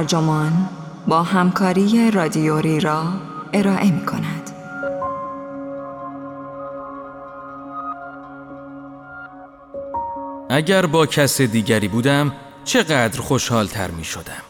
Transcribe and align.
ترجمان 0.00 0.68
با 1.08 1.22
همکاری 1.22 2.10
رادیوری 2.10 2.80
را 2.80 3.04
ارائه 3.52 3.90
می 3.90 4.06
کند. 4.06 4.50
اگر 10.50 10.86
با 10.86 11.06
کس 11.06 11.40
دیگری 11.40 11.88
بودم 11.88 12.32
چقدر 12.64 13.20
خوشحال 13.20 13.66
تر 13.66 13.90
می 13.90 14.04
شدم. 14.04 14.42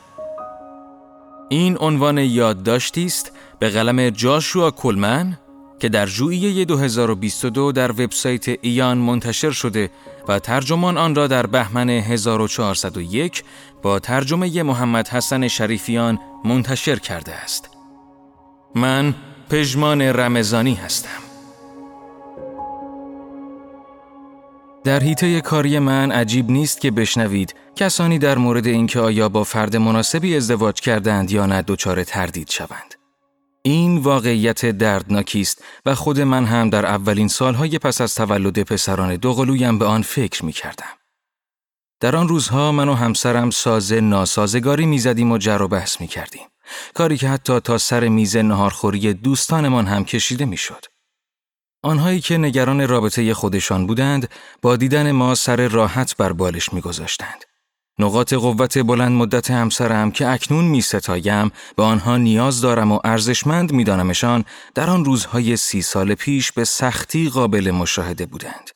این 1.49 1.77
عنوان 1.80 2.19
یادداشتی 2.19 3.07
است 3.07 3.32
به 3.59 3.71
قلم 3.71 4.11
جاشوا 4.11 4.71
کلمن 4.71 5.39
که 5.80 5.89
در 5.89 6.07
ژوئیه 6.07 6.64
2022 6.64 7.72
در 7.72 7.90
وبسایت 7.90 8.48
ایان 8.48 8.98
منتشر 8.98 9.50
شده 9.50 9.90
و 10.29 10.39
ترجمان 10.39 10.98
آن 10.98 11.14
را 11.14 11.26
در 11.26 11.46
بهمن 11.46 11.90
1401 11.90 13.44
با 13.82 13.98
ترجمه 13.98 14.62
محمد 14.62 15.08
حسن 15.08 15.48
شریفیان 15.48 16.18
منتشر 16.44 16.96
کرده 16.96 17.32
است. 17.32 17.70
من 18.75 19.14
پژمان 19.50 20.03
رمزانی 20.03 20.75
هستم. 20.75 21.20
در 24.84 25.00
حیطه 25.00 25.40
کاری 25.40 25.78
من 25.78 26.12
عجیب 26.12 26.50
نیست 26.50 26.81
که 26.81 26.90
بشنوید 26.90 27.54
کسانی 27.76 28.18
در 28.18 28.39
مورد 28.39 28.67
اینکه 28.67 29.00
آیا 29.00 29.28
با 29.28 29.44
فرد 29.44 29.76
مناسبی 29.76 30.36
ازدواج 30.36 30.81
کردند 30.81 31.31
یا 31.31 31.46
نه 31.46 31.62
دچار 31.62 32.05
تردید 32.05 32.50
شوند. 32.50 33.00
این 33.62 33.98
واقعیت 33.98 34.67
دردناکی 34.67 35.41
است 35.41 35.65
و 35.87 35.95
خود 35.95 36.21
من 36.21 36.45
هم 36.45 36.71
در 36.71 36.87
اولین 36.87 37.29
سالهای 37.29 37.79
پس 37.79 38.01
از 38.01 38.15
تولد 38.15 38.62
پسران 38.62 39.17
دوقلویم 39.17 39.79
به 39.79 39.84
آن 39.84 40.03
فکر 40.03 40.45
می 40.45 40.53
کردم. 40.53 40.97
در 42.01 42.17
آن 42.17 42.29
روزها 42.29 42.73
من 42.73 42.89
و 42.89 42.95
همسرم 42.95 43.51
ساز 43.51 43.93
ناسازگاری 43.93 44.87
می‌زدیم 44.87 45.33
و 45.33 45.39
جر 45.39 45.62
و 45.62 45.69
بحث 45.69 46.01
می 46.01 46.07
کردیم. 46.07 46.47
کاری 46.95 47.17
که 47.17 47.29
حتی 47.29 47.61
تا 47.61 47.79
سر 47.79 48.09
میز 48.09 48.37
نهارخوری 48.37 49.15
دوستانمان 49.15 49.87
هم 49.87 50.05
کشیده 50.05 50.45
می‌شد. 50.45 50.84
آنهایی 51.83 52.21
که 52.21 52.39
نگران 52.39 52.89
رابطه 52.89 53.34
خودشان 53.34 53.87
بودند 53.87 54.29
با 54.62 54.77
دیدن 54.77 55.12
ما 55.12 55.34
سر 55.34 55.69
راحت 55.69 56.17
بر 56.17 56.33
بالش 56.33 56.73
میگذاشتند. 56.73 57.45
نقاط 57.99 58.35
قوت 58.35 58.79
بلند 58.79 59.13
مدت 59.13 59.51
همسرم 59.51 60.11
که 60.11 60.29
اکنون 60.29 60.65
می 60.65 60.81
ستایم 60.81 61.51
به 61.77 61.83
آنها 61.83 62.17
نیاز 62.17 62.61
دارم 62.61 62.93
و 62.93 62.99
ارزشمند 63.05 63.73
می 63.73 63.85
دانمشان 63.85 64.45
در 64.75 64.91
آن 64.91 65.05
روزهای 65.05 65.57
سی 65.57 65.83
سال 65.83 66.15
پیش 66.15 66.53
به 66.53 66.65
سختی 66.65 67.29
قابل 67.29 67.71
مشاهده 67.71 68.27
بودند. 68.27 68.71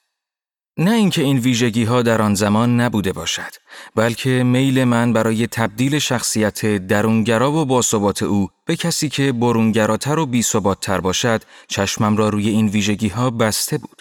نه 0.79 0.91
اینکه 0.91 1.23
این 1.23 1.39
ویژگی 1.39 1.85
ها 1.85 2.03
در 2.03 2.23
آن 2.23 2.35
زمان 2.35 2.81
نبوده 2.81 3.13
باشد 3.13 3.55
بلکه 3.95 4.31
میل 4.31 4.85
من 4.85 5.13
برای 5.13 5.47
تبدیل 5.47 5.99
شخصیت 5.99 6.67
درونگرا 6.67 7.53
و 7.53 7.65
باثبات 7.65 8.23
او 8.23 8.49
به 8.67 8.77
کسی 8.77 9.09
که 9.09 9.33
برونگراتر 9.33 10.19
و 10.19 10.27
بیثباتتر 10.27 11.01
باشد 11.01 11.43
چشمم 11.69 12.17
را 12.17 12.29
روی 12.29 12.49
این 12.49 12.69
ویژگی 12.69 13.09
ها 13.09 13.31
بسته 13.31 13.79
بود 13.79 13.94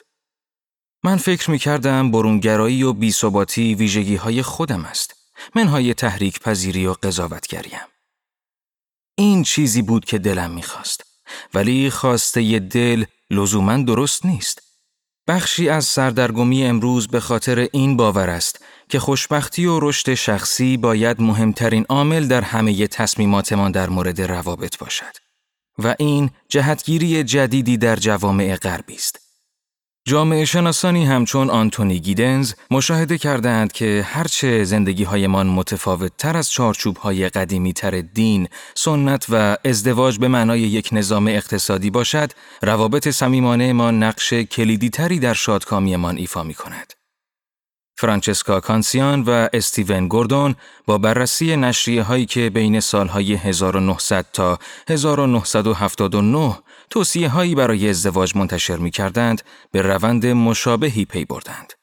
من 1.06 1.18
فکر 1.18 1.52
می 1.52 1.60
کردم 1.60 2.12
برونگرایی 2.12 2.84
و 2.84 2.94
بیثباتی 2.94 3.76
ویژگی 3.76 4.16
های 4.16 4.42
خودم 4.42 4.86
است. 4.86 5.16
منهای 5.56 5.94
تحریک 5.94 6.40
پذیری 6.40 6.88
و 6.88 6.94
قضاوتگریم. 6.94 7.80
این 9.16 9.44
چیزی 9.44 9.82
بود 9.82 10.06
که 10.06 10.18
دلم 10.18 10.52
می‌خواست. 10.52 11.04
ولی 11.54 11.90
خواسته 11.90 12.60
دل 12.60 13.06
لزوما 13.32 13.78
درست 13.78 14.26
نیست. 14.26 14.62
بخشی 15.28 15.70
از 15.70 15.86
سردرگمی 15.86 16.66
امروز 16.66 17.08
به 17.08 17.20
خاطر 17.20 17.68
این 17.74 17.98
باور 17.98 18.30
است 18.30 18.66
که 18.90 19.00
خوشبختی 19.00 19.66
و 19.66 19.80
رشد 19.80 20.14
شخصی 20.14 20.78
باید 20.78 21.22
مهمترین 21.22 21.86
عامل 21.90 22.28
در 22.28 22.42
همه 22.42 22.88
تصمیماتمان 22.88 23.72
در 23.72 23.90
مورد 23.90 24.22
روابط 24.22 24.78
باشد. 24.78 25.18
و 25.78 25.96
این 26.00 26.30
جهتگیری 26.50 27.24
جدیدی 27.24 27.78
در 27.78 27.96
جوامع 27.96 28.56
غربی 28.56 28.96
است. 28.96 29.33
جامعه 30.06 30.46
شناسانی 30.46 31.06
همچون 31.06 31.50
آنتونی 31.50 32.00
گیدنز 32.00 32.54
مشاهده 32.72 33.18
کردند 33.18 33.72
که 33.72 34.06
هرچه 34.08 34.64
زندگی 34.64 35.04
هایمان 35.04 35.48
متفاوت 35.48 36.12
تر 36.18 36.38
از 36.38 36.52
چارچوب 36.52 36.98
های 36.98 37.30
قدیمی 37.30 37.74
تر 37.74 38.02
دین، 38.02 38.48
سنت 38.76 39.26
و 39.30 39.58
ازدواج 39.66 40.20
به 40.20 40.28
معنای 40.28 40.60
یک 40.60 40.90
نظام 40.92 41.28
اقتصادی 41.28 41.90
باشد، 41.90 42.32
روابط 42.62 43.10
سمیمانه 43.10 43.74
ما 43.74 43.92
نقش 43.92 44.34
کلیدی 44.34 44.90
تری 44.90 45.20
در 45.20 45.34
شادکامیمان 45.34 46.18
ایفا 46.18 46.44
می 46.44 46.54
کند. 46.54 46.94
فرانچسکا 47.98 48.60
کانسیان 48.60 49.22
و 49.22 49.48
استیون 49.54 50.08
گوردون 50.08 50.56
با 50.86 50.98
بررسی 50.98 51.56
نشریه 51.56 52.04
هایی 52.04 52.26
که 52.26 52.50
بین 52.50 52.80
سالهای 52.80 53.34
1900 53.34 54.26
تا 54.34 54.60
1979 54.90 56.58
توصیه 56.90 57.30
هایی 57.30 57.56
برای 57.56 57.90
ازدواج 57.90 58.36
منتشر 58.36 58.78
می 58.78 58.92
کردند 58.92 59.42
به 59.72 59.82
روند 59.82 60.26
مشابهی 60.26 61.06
پی 61.06 61.26
بردند. 61.26 61.74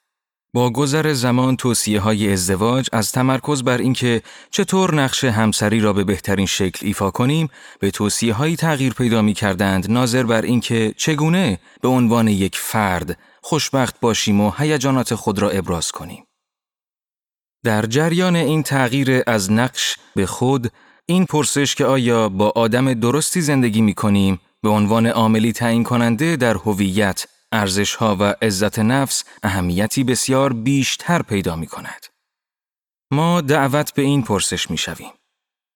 با 0.53 0.71
گذر 0.71 1.12
زمان 1.12 1.56
توصیه 1.56 2.00
های 2.00 2.33
ازدواج 2.33 2.88
از 2.93 3.12
تمرکز 3.12 3.62
بر 3.62 3.78
اینکه 3.78 4.22
چطور 4.50 4.94
نقش 4.94 5.25
همسری 5.25 5.81
را 5.81 5.93
به 5.93 6.05
بهترین 6.05 6.47
شکل 6.47 6.87
ایفا 6.87 7.11
کنیم 7.11 7.49
به 7.81 7.91
توصیه 7.91 8.34
هایی 8.34 8.56
تغییر 8.56 8.93
پیدا 8.93 9.22
می 9.22 9.34
کردند 9.34 9.91
ناظر 9.91 10.22
بر 10.22 10.43
اینکه 10.43 10.94
چگونه 10.97 11.59
به 11.83 11.89
عنوان 11.89 12.28
یک 12.28 12.56
فرد 12.56 13.19
خوشبخت 13.43 14.00
باشیم 14.00 14.41
و 14.41 14.53
هیجانات 14.59 15.15
خود 15.15 15.39
را 15.39 15.50
ابراز 15.50 15.93
کنیم. 15.93 16.25
در 17.65 17.87
جریان 17.87 18.37
این 18.37 18.62
تغییر 18.62 19.22
از 19.27 19.53
نقش 19.53 19.97
به 20.16 20.27
خود 20.27 20.72
این 21.06 21.27
پرسش 21.27 21.75
که 21.75 21.84
آیا 21.84 22.28
با 22.28 22.53
آدم 22.56 22.94
درستی 22.94 23.41
زندگی 23.41 23.81
می 23.81 23.94
کنیم 23.94 24.41
به 24.62 24.69
عنوان 24.69 25.06
عاملی 25.06 25.53
تعیین 25.53 25.84
کننده 25.84 26.37
در 26.37 26.55
هویت، 26.55 27.27
ارزشها 27.53 28.16
و 28.16 28.22
عزت 28.43 28.78
نفس 28.78 29.25
اهمیتی 29.43 30.05
بسیار 30.05 30.53
بیشتر 30.53 31.22
پیدا 31.22 31.56
می 31.56 31.66
کند. 31.66 32.06
ما 33.12 33.41
دعوت 33.41 33.94
به 33.94 34.03
این 34.03 34.22
پرسش 34.22 34.71
می 34.71 34.78
شویم. 34.78 35.12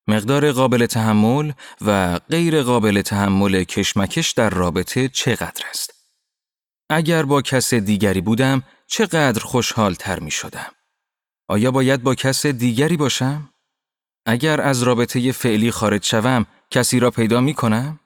مقدار 0.08 0.52
قابل 0.52 0.86
تحمل 0.86 1.52
و 1.80 2.18
غیر 2.18 2.62
قابل 2.62 3.02
تحمل 3.02 3.64
کشمکش 3.64 4.30
در 4.30 4.50
رابطه 4.50 5.08
چقدر 5.08 5.64
است؟ 5.70 5.94
اگر 6.90 7.22
با 7.22 7.42
کس 7.42 7.74
دیگری 7.74 8.20
بودم 8.20 8.62
چقدر 8.86 9.42
خوشحال 9.42 9.94
تر 9.94 10.20
می 10.20 10.30
شدم؟ 10.30 10.72
آیا 11.48 11.70
باید 11.70 12.02
با 12.02 12.14
کس 12.14 12.46
دیگری 12.46 12.96
باشم؟ 12.96 13.50
اگر 14.26 14.60
از 14.60 14.82
رابطه 14.82 15.32
فعلی 15.32 15.70
خارج 15.70 16.04
شوم 16.04 16.46
کسی 16.70 17.00
را 17.00 17.10
پیدا 17.10 17.40
می 17.40 17.54
کنم؟ 17.54 18.00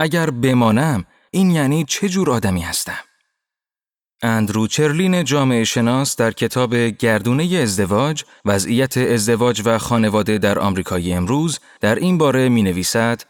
اگر 0.00 0.30
بمانم 0.30 1.04
این 1.34 1.50
یعنی 1.50 1.84
چه 1.84 2.08
جور 2.08 2.30
آدمی 2.30 2.60
هستم؟ 2.60 3.04
اندرو 4.22 4.66
چرلین 4.66 5.24
جامعه 5.24 5.64
شناس 5.64 6.16
در 6.16 6.32
کتاب 6.32 6.74
گردونه 6.74 7.44
ازدواج 7.44 8.24
وضعیت 8.44 8.96
ازدواج 8.96 9.62
و 9.64 9.78
خانواده 9.78 10.38
در 10.38 10.58
آمریکای 10.58 11.12
امروز 11.12 11.58
در 11.80 11.94
این 11.94 12.18
باره 12.18 12.48
می 12.48 12.62
نویسد 12.62 13.22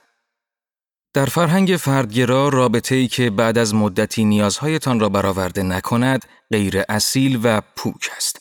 در 1.15 1.27
فرهنگ 1.27 1.77
فردگرا 1.77 2.49
رابطه 2.49 2.95
ای 2.95 3.09
که 3.09 3.31
بعد 3.31 3.59
از 3.59 3.75
مدتی 3.75 4.25
نیازهایتان 4.25 5.01
را 5.01 5.09
برآورده 5.09 5.63
نکند 5.63 6.25
غیر 6.51 6.83
اصیل 6.89 7.41
و 7.43 7.63
پوک 7.77 8.11
است. 8.17 8.41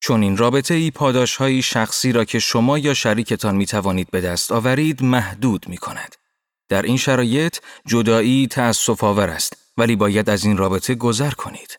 چون 0.00 0.22
این 0.22 0.36
رابطه 0.36 0.74
ای 0.74 0.90
پاداش 0.90 1.42
شخصی 1.42 2.12
را 2.12 2.24
که 2.24 2.38
شما 2.38 2.78
یا 2.78 2.94
شریکتان 2.94 3.56
می 3.56 3.66
توانید 3.66 4.10
به 4.10 4.20
دست 4.20 4.52
آورید 4.52 5.02
محدود 5.02 5.68
می 5.68 5.76
کند. 5.76 6.23
در 6.68 6.82
این 6.82 6.96
شرایط 6.96 7.58
جدایی 7.86 8.46
تأسف 8.46 9.04
آور 9.04 9.30
است 9.30 9.56
ولی 9.76 9.96
باید 9.96 10.30
از 10.30 10.44
این 10.44 10.56
رابطه 10.56 10.94
گذر 10.94 11.30
کنید. 11.30 11.78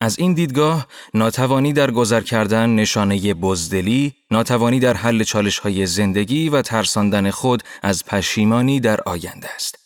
از 0.00 0.18
این 0.18 0.34
دیدگاه 0.34 0.86
ناتوانی 1.14 1.72
در 1.72 1.90
گذر 1.90 2.20
کردن 2.20 2.70
نشانه 2.70 3.34
بزدلی، 3.34 4.14
ناتوانی 4.30 4.80
در 4.80 4.94
حل 4.94 5.24
چالش 5.24 5.58
های 5.58 5.86
زندگی 5.86 6.48
و 6.48 6.62
ترساندن 6.62 7.30
خود 7.30 7.62
از 7.82 8.04
پشیمانی 8.04 8.80
در 8.80 9.00
آینده 9.00 9.54
است. 9.54 9.78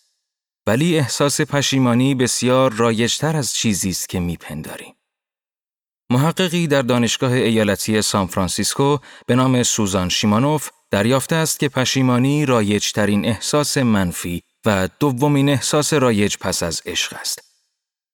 ولی 0.67 0.99
احساس 0.99 1.41
پشیمانی 1.41 2.15
بسیار 2.15 2.73
رایجتر 2.73 3.37
از 3.37 3.55
چیزی 3.55 3.91
است 3.91 4.09
که 4.09 4.21
میپنداریم. 4.21 4.95
محققی 6.11 6.67
در 6.67 6.83
دانشگاه 6.83 7.33
ایالتی 7.33 8.03
سان 8.03 8.27
فرانسیسکو 8.27 8.99
به 9.27 9.35
نام 9.35 9.63
سوزان 9.63 10.09
شیمانوف 10.09 10.71
دریافته 10.91 11.37
است 11.37 11.61
که 11.61 11.69
پشیمانی 11.69 12.47
رایجترین 12.47 13.27
احساس 13.27 13.79
منفی 13.79 14.43
و 14.67 14.89
دومین 15.01 15.49
احساس 15.49 15.93
رایج 15.93 16.37
پس 16.41 16.63
از 16.63 16.83
عشق 16.87 17.17
است. 17.21 17.41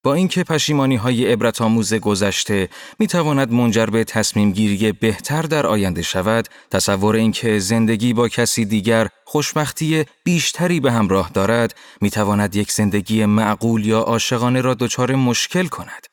با 0.02 0.14
اینکه 0.14 0.44
پشیمانی 0.44 0.96
های 0.96 1.32
عبرت 1.32 1.62
آموز 1.62 1.94
گذشته 1.94 2.68
می 2.98 3.06
تواند 3.06 3.52
منجر 3.52 3.86
به 3.86 4.04
تصمیم 4.04 4.52
گیری 4.52 4.92
بهتر 4.92 5.42
در 5.42 5.66
آینده 5.66 6.02
شود، 6.02 6.48
تصور 6.70 7.16
اینکه 7.16 7.58
زندگی 7.58 8.12
با 8.12 8.28
کسی 8.28 8.64
دیگر 8.64 9.08
خوشبختی 9.24 10.04
بیشتری 10.24 10.80
به 10.80 10.92
همراه 10.92 11.30
دارد، 11.34 11.74
می 12.00 12.10
تواند 12.10 12.56
یک 12.56 12.72
زندگی 12.72 13.24
معقول 13.24 13.86
یا 13.86 14.00
عاشقانه 14.00 14.60
را 14.60 14.74
دچار 14.74 15.14
مشکل 15.14 15.66
کند. 15.66 16.06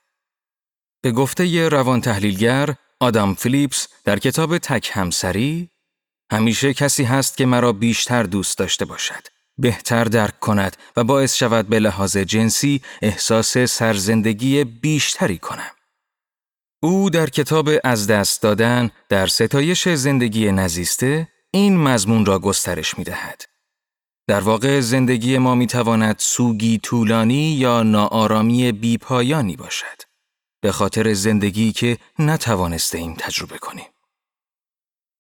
به 1.02 1.12
گفته 1.12 1.70
روان 1.70 2.02
تحلیلگر 2.02 2.76
آدام 3.00 3.34
فیلیپس 3.34 3.88
در 4.04 4.20
کتاب 4.20 4.58
تک 4.58 4.90
همسری 4.94 5.70
همیشه 6.32 6.74
کسی 6.74 7.04
هست 7.04 7.38
که 7.38 7.46
مرا 7.46 7.74
بیشتر 7.74 8.24
دوست 8.24 8.58
داشته 8.58 8.86
باشد. 8.86 9.28
بهتر 9.58 10.04
درک 10.04 10.40
کند 10.40 10.78
و 10.98 11.04
باعث 11.04 11.36
شود 11.36 11.68
به 11.68 11.80
لحاظ 11.80 12.18
جنسی 12.18 12.82
احساس 13.02 13.58
سرزندگی 13.58 14.64
بیشتری 14.64 15.38
کنم. 15.38 15.72
او 16.84 17.10
در 17.10 17.30
کتاب 17.30 17.70
از 17.84 18.08
دست 18.08 18.42
دادن 18.42 18.90
در 19.10 19.28
ستایش 19.28 19.90
زندگی 19.90 20.52
نزیسته 20.52 21.28
این 21.52 21.78
مضمون 21.78 22.26
را 22.26 22.40
گسترش 22.40 22.98
می 22.98 23.04
دهد. 23.04 23.42
در 24.28 24.40
واقع 24.40 24.80
زندگی 24.80 25.38
ما 25.38 25.56
می 25.56 25.68
تواند 25.68 26.16
سوگی 26.20 26.78
طولانی 26.78 27.52
یا 27.52 27.84
ناآرامی 27.84 28.72
بیپایانی 28.72 29.56
باشد. 29.56 30.02
به 30.62 30.72
خاطر 30.72 31.14
زندگی 31.14 31.72
که 31.72 31.98
نتوانسته 32.20 32.98
ایم 32.98 33.16
تجربه 33.20 33.58
کنیم. 33.58 33.93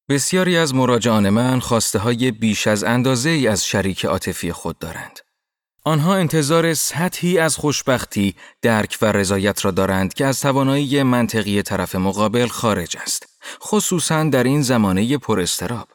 بسیاری 0.09 0.57
از 0.57 0.75
مراجعان 0.75 1.29
من 1.29 1.59
خواسته 1.59 1.99
های 1.99 2.31
بیش 2.31 2.67
از 2.67 2.83
اندازه 2.83 3.29
ای 3.29 3.47
از 3.47 3.65
شریک 3.65 4.05
عاطفی 4.05 4.51
خود 4.51 4.79
دارند. 4.79 5.19
آنها 5.85 6.15
انتظار 6.15 6.73
سطحی 6.73 7.39
از 7.39 7.57
خوشبختی، 7.57 8.35
درک 8.61 8.97
و 9.01 9.05
رضایت 9.05 9.65
را 9.65 9.71
دارند 9.71 10.13
که 10.13 10.25
از 10.25 10.41
توانایی 10.41 11.03
منطقی 11.03 11.61
طرف 11.61 11.95
مقابل 11.95 12.47
خارج 12.47 12.97
است، 12.97 13.25
خصوصا 13.61 14.23
در 14.23 14.43
این 14.43 14.61
زمانه 14.61 15.17
پر 15.17 15.39
استراب. 15.39 15.87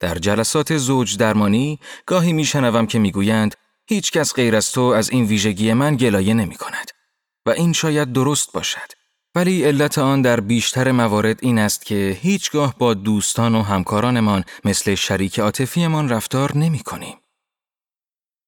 در 0.00 0.14
جلسات 0.14 0.76
زوج 0.76 1.16
درمانی 1.16 1.78
گاهی 2.06 2.32
میشنوم 2.32 2.86
که 2.86 2.98
می‌گویند 2.98 3.54
هیچ 3.86 4.12
کس 4.12 4.34
غیر 4.34 4.56
از 4.56 4.72
تو 4.72 4.80
از 4.80 5.10
این 5.10 5.24
ویژگی 5.24 5.72
من 5.72 5.96
گلایه 5.96 6.34
نمی 6.34 6.54
کند 6.54 6.90
و 7.46 7.50
این 7.50 7.72
شاید 7.72 8.12
درست 8.12 8.52
باشد. 8.52 9.03
ولی 9.34 9.64
علت 9.64 9.98
آن 9.98 10.22
در 10.22 10.40
بیشتر 10.40 10.92
موارد 10.92 11.38
این 11.42 11.58
است 11.58 11.86
که 11.86 12.18
هیچگاه 12.20 12.74
با 12.78 12.94
دوستان 12.94 13.54
و 13.54 13.62
همکارانمان 13.62 14.44
مثل 14.64 14.94
شریک 14.94 15.40
عاطفیمان 15.40 16.08
رفتار 16.08 16.56
نمی 16.56 16.78
کنیم. 16.78 17.16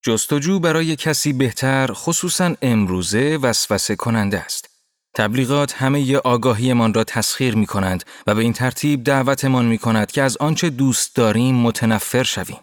جستجو 0.05 0.59
برای 0.59 0.97
کسی 0.97 1.33
بهتر 1.33 1.91
خصوصا 1.93 2.55
امروزه 2.63 3.39
وسوسه 3.43 3.97
کننده 3.97 4.39
است. 4.39 4.69
تبلیغات 5.15 5.75
همه 5.75 6.17
آگاهیمان 6.17 6.95
را 6.95 7.05
تسخیر 7.05 7.57
می 7.57 7.67
کنند 7.67 8.05
و 8.27 8.35
به 8.35 8.43
این 8.43 8.53
ترتیب 8.53 9.05
دعوتمان 9.05 9.65
می 9.65 9.79
کند 9.79 10.11
که 10.11 10.23
از 10.23 10.37
آنچه 10.37 10.71
دوست 10.71 11.17
داریم 11.17 11.55
متنفر 11.55 12.23
شویم. 12.23 12.59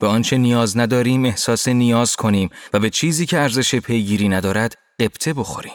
به 0.00 0.06
آنچه 0.06 0.38
نیاز 0.38 0.76
نداریم 0.76 1.24
احساس 1.24 1.68
نیاز 1.68 2.16
کنیم 2.16 2.50
و 2.72 2.78
به 2.78 2.90
چیزی 2.90 3.26
که 3.26 3.38
ارزش 3.38 3.74
پیگیری 3.74 4.28
ندارد 4.28 4.74
قبطه 5.00 5.32
بخوریم. 5.32 5.74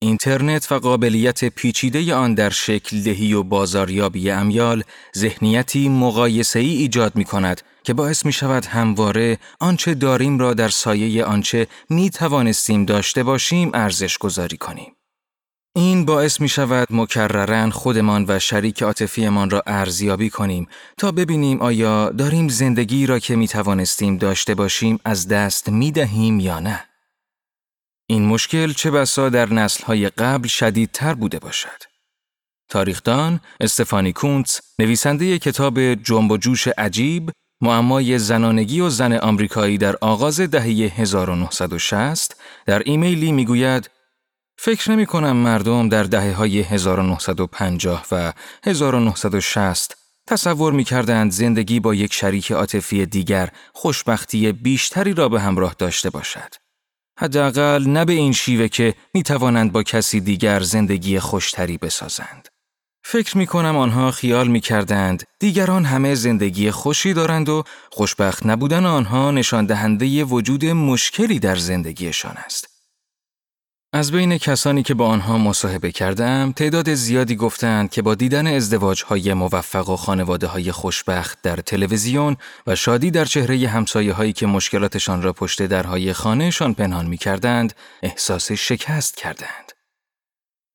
اینترنت 0.00 0.72
و 0.72 0.78
قابلیت 0.78 1.44
پیچیده 1.44 2.14
آن 2.14 2.34
در 2.34 2.50
شکل 2.50 3.02
دهی 3.02 3.32
و 3.32 3.42
بازاریابی 3.42 4.30
امیال 4.30 4.82
ذهنیتی 5.16 5.88
مقایسه 5.88 6.58
ای 6.58 6.70
ایجاد 6.70 7.16
می 7.16 7.24
کند 7.24 7.62
که 7.84 7.94
باعث 7.94 8.26
می 8.26 8.32
شود 8.32 8.64
همواره 8.64 9.38
آنچه 9.60 9.94
داریم 9.94 10.38
را 10.38 10.54
در 10.54 10.68
سایه 10.68 11.24
آنچه 11.24 11.66
می 11.90 12.10
توانستیم 12.10 12.84
داشته 12.84 13.22
باشیم 13.22 13.70
ارزش 13.74 14.18
گذاری 14.18 14.56
کنیم. 14.56 14.92
این 15.76 16.04
باعث 16.04 16.40
می 16.40 16.48
شود 16.48 16.88
مکررن 16.90 17.70
خودمان 17.70 18.24
و 18.28 18.38
شریک 18.38 18.82
عاطفیمان 18.82 19.50
را 19.50 19.62
ارزیابی 19.66 20.30
کنیم 20.30 20.68
تا 20.98 21.12
ببینیم 21.12 21.60
آیا 21.60 22.10
داریم 22.10 22.48
زندگی 22.48 23.06
را 23.06 23.18
که 23.18 23.36
می 23.36 23.48
توانستیم 23.48 24.16
داشته 24.16 24.54
باشیم 24.54 24.98
از 25.04 25.28
دست 25.28 25.68
می 25.68 25.92
دهیم 25.92 26.40
یا 26.40 26.60
نه. 26.60 26.87
این 28.10 28.26
مشکل 28.26 28.72
چه 28.72 28.90
بسا 28.90 29.28
در 29.28 29.52
نسلهای 29.52 30.08
قبل 30.08 30.48
شدیدتر 30.48 31.14
بوده 31.14 31.38
باشد. 31.38 31.82
تاریخدان 32.68 33.40
استفانی 33.60 34.12
کونتس 34.12 34.60
نویسنده 34.78 35.38
کتاب 35.38 35.94
جنب 35.94 36.30
و 36.30 36.36
جوش 36.36 36.68
عجیب 36.68 37.30
معمای 37.60 38.18
زنانگی 38.18 38.80
و 38.80 38.88
زن 38.88 39.12
آمریکایی 39.12 39.78
در 39.78 39.96
آغاز 40.00 40.40
دهه 40.40 40.64
1960 40.64 42.36
در 42.66 42.82
ایمیلی 42.84 43.32
می‌گوید 43.32 43.90
فکر 44.58 44.90
نمی 44.90 45.06
کنم 45.06 45.36
مردم 45.36 45.88
در 45.88 46.02
دهه 46.02 46.32
های 46.32 46.60
1950 46.60 48.06
و 48.12 48.32
1960 48.64 49.96
تصور 50.26 50.72
می 50.72 50.84
کردند 50.84 51.32
زندگی 51.32 51.80
با 51.80 51.94
یک 51.94 52.12
شریک 52.12 52.52
عاطفی 52.52 53.06
دیگر 53.06 53.48
خوشبختی 53.72 54.52
بیشتری 54.52 55.14
را 55.14 55.28
به 55.28 55.40
همراه 55.40 55.74
داشته 55.78 56.10
باشد. 56.10 56.67
حداقل 57.20 57.84
نه 57.86 58.04
به 58.04 58.12
این 58.12 58.32
شیوه 58.32 58.68
که 58.68 58.94
می 59.14 59.22
توانند 59.22 59.72
با 59.72 59.82
کسی 59.82 60.20
دیگر 60.20 60.60
زندگی 60.60 61.18
خوشتری 61.18 61.78
بسازند. 61.78 62.48
فکر 63.04 63.38
می 63.38 63.46
کنم 63.46 63.76
آنها 63.76 64.10
خیال 64.10 64.48
می 64.48 64.60
کردند 64.60 65.22
دیگران 65.40 65.84
همه 65.84 66.14
زندگی 66.14 66.70
خوشی 66.70 67.12
دارند 67.12 67.48
و 67.48 67.64
خوشبخت 67.90 68.46
نبودن 68.46 68.86
آنها 68.86 69.30
نشان 69.30 69.66
دهنده 69.66 70.24
وجود 70.24 70.64
مشکلی 70.64 71.38
در 71.38 71.56
زندگیشان 71.56 72.36
است. 72.36 72.77
از 73.92 74.12
بین 74.12 74.38
کسانی 74.38 74.82
که 74.82 74.94
با 74.94 75.06
آنها 75.06 75.38
مصاحبه 75.38 75.92
کردم، 75.92 76.52
تعداد 76.52 76.94
زیادی 76.94 77.36
گفتند 77.36 77.90
که 77.90 78.02
با 78.02 78.14
دیدن 78.14 78.46
ازدواج 78.46 79.04
موفق 79.32 79.88
و 79.88 79.96
خانواده 79.96 80.46
های 80.46 80.72
خوشبخت 80.72 81.38
در 81.42 81.56
تلویزیون 81.56 82.36
و 82.66 82.76
شادی 82.76 83.10
در 83.10 83.24
چهره 83.24 83.68
همسایه 83.68 84.12
هایی 84.12 84.32
که 84.32 84.46
مشکلاتشان 84.46 85.22
را 85.22 85.32
پشت 85.32 85.62
درهای 85.62 86.12
خانهشان 86.12 86.74
پنهان 86.74 87.06
می 87.06 87.16
کردند، 87.16 87.72
احساس 88.02 88.52
شکست 88.52 89.16
کردند. 89.16 89.77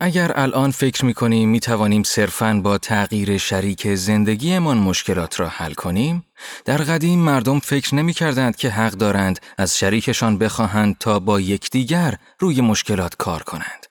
اگر 0.05 0.31
الان 0.35 0.71
فکر 0.71 1.05
می 1.05 1.13
کنیم 1.13 1.49
می 1.49 1.59
توانیم 1.59 2.03
صرفاً 2.03 2.61
با 2.63 2.77
تغییر 2.77 3.37
شریک 3.37 3.95
زندگیمان 3.95 4.77
مشکلات 4.77 5.39
را 5.39 5.47
حل 5.47 5.73
کنیم، 5.73 6.25
در 6.65 6.77
قدیم 6.77 7.19
مردم 7.19 7.59
فکر 7.59 7.95
نمی 7.95 8.13
کردند 8.13 8.55
که 8.55 8.69
حق 8.69 8.91
دارند 8.91 9.39
از 9.57 9.77
شریکشان 9.77 10.37
بخواهند 10.37 10.97
تا 10.97 11.19
با 11.19 11.39
یکدیگر 11.39 12.15
روی 12.39 12.61
مشکلات 12.61 13.15
کار 13.15 13.43
کنند. 13.43 13.85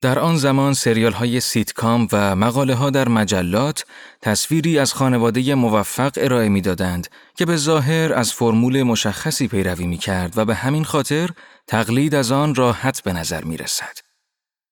در 0.00 0.18
آن 0.18 0.36
زمان 0.36 0.74
سریال 0.74 1.12
های 1.12 1.40
سیتکام 1.40 2.08
و 2.12 2.36
مقاله 2.36 2.74
ها 2.74 2.90
در 2.90 3.08
مجلات 3.08 3.84
تصویری 4.22 4.78
از 4.78 4.94
خانواده 4.94 5.54
موفق 5.54 6.12
ارائه 6.16 6.48
می 6.48 6.60
دادند 6.60 7.08
که 7.36 7.46
به 7.46 7.56
ظاهر 7.56 8.14
از 8.14 8.32
فرمول 8.32 8.82
مشخصی 8.82 9.48
پیروی 9.48 9.86
می 9.86 9.98
کرد 9.98 10.38
و 10.38 10.44
به 10.44 10.54
همین 10.54 10.84
خاطر 10.84 11.30
تقلید 11.66 12.14
از 12.14 12.32
آن 12.32 12.54
راحت 12.54 13.02
به 13.02 13.12
نظر 13.12 13.44
می 13.44 13.56
رسد. 13.56 14.11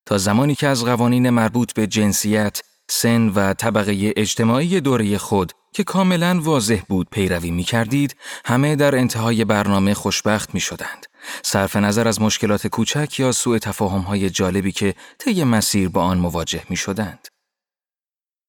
تا 0.07 0.19
زمانی 0.19 0.55
که 0.55 0.67
از 0.67 0.85
قوانین 0.85 1.31
مربوط 1.31 1.73
به 1.73 1.87
جنسیت، 1.87 2.61
سن 2.91 3.29
و 3.29 3.55
طبقه 3.55 4.13
اجتماعی 4.17 4.81
دوره 4.81 5.19
خود 5.19 5.53
که 5.73 5.85
کاملا 5.85 6.41
واضح 6.43 6.81
بود 6.89 7.09
پیروی 7.11 7.51
می 7.51 7.63
کردید، 7.63 8.17
همه 8.45 8.77
در 8.77 8.97
انتهای 8.97 9.45
برنامه 9.45 9.95
خوشبخت 9.95 10.55
می 10.55 10.61
شدند. 10.61 11.07
صرف 11.43 11.77
نظر 11.77 12.09
از 12.09 12.21
مشکلات 12.21 12.67
کوچک 12.67 13.21
یا 13.21 13.33
سوء 13.33 13.59
تفاهم 13.59 14.01
های 14.01 14.31
جالبی 14.31 14.73
که 14.73 14.95
طی 15.19 15.45
مسیر 15.45 15.89
با 15.89 16.03
آن 16.03 16.19
مواجه 16.19 16.63
می 16.69 16.77
شدند. 16.77 17.29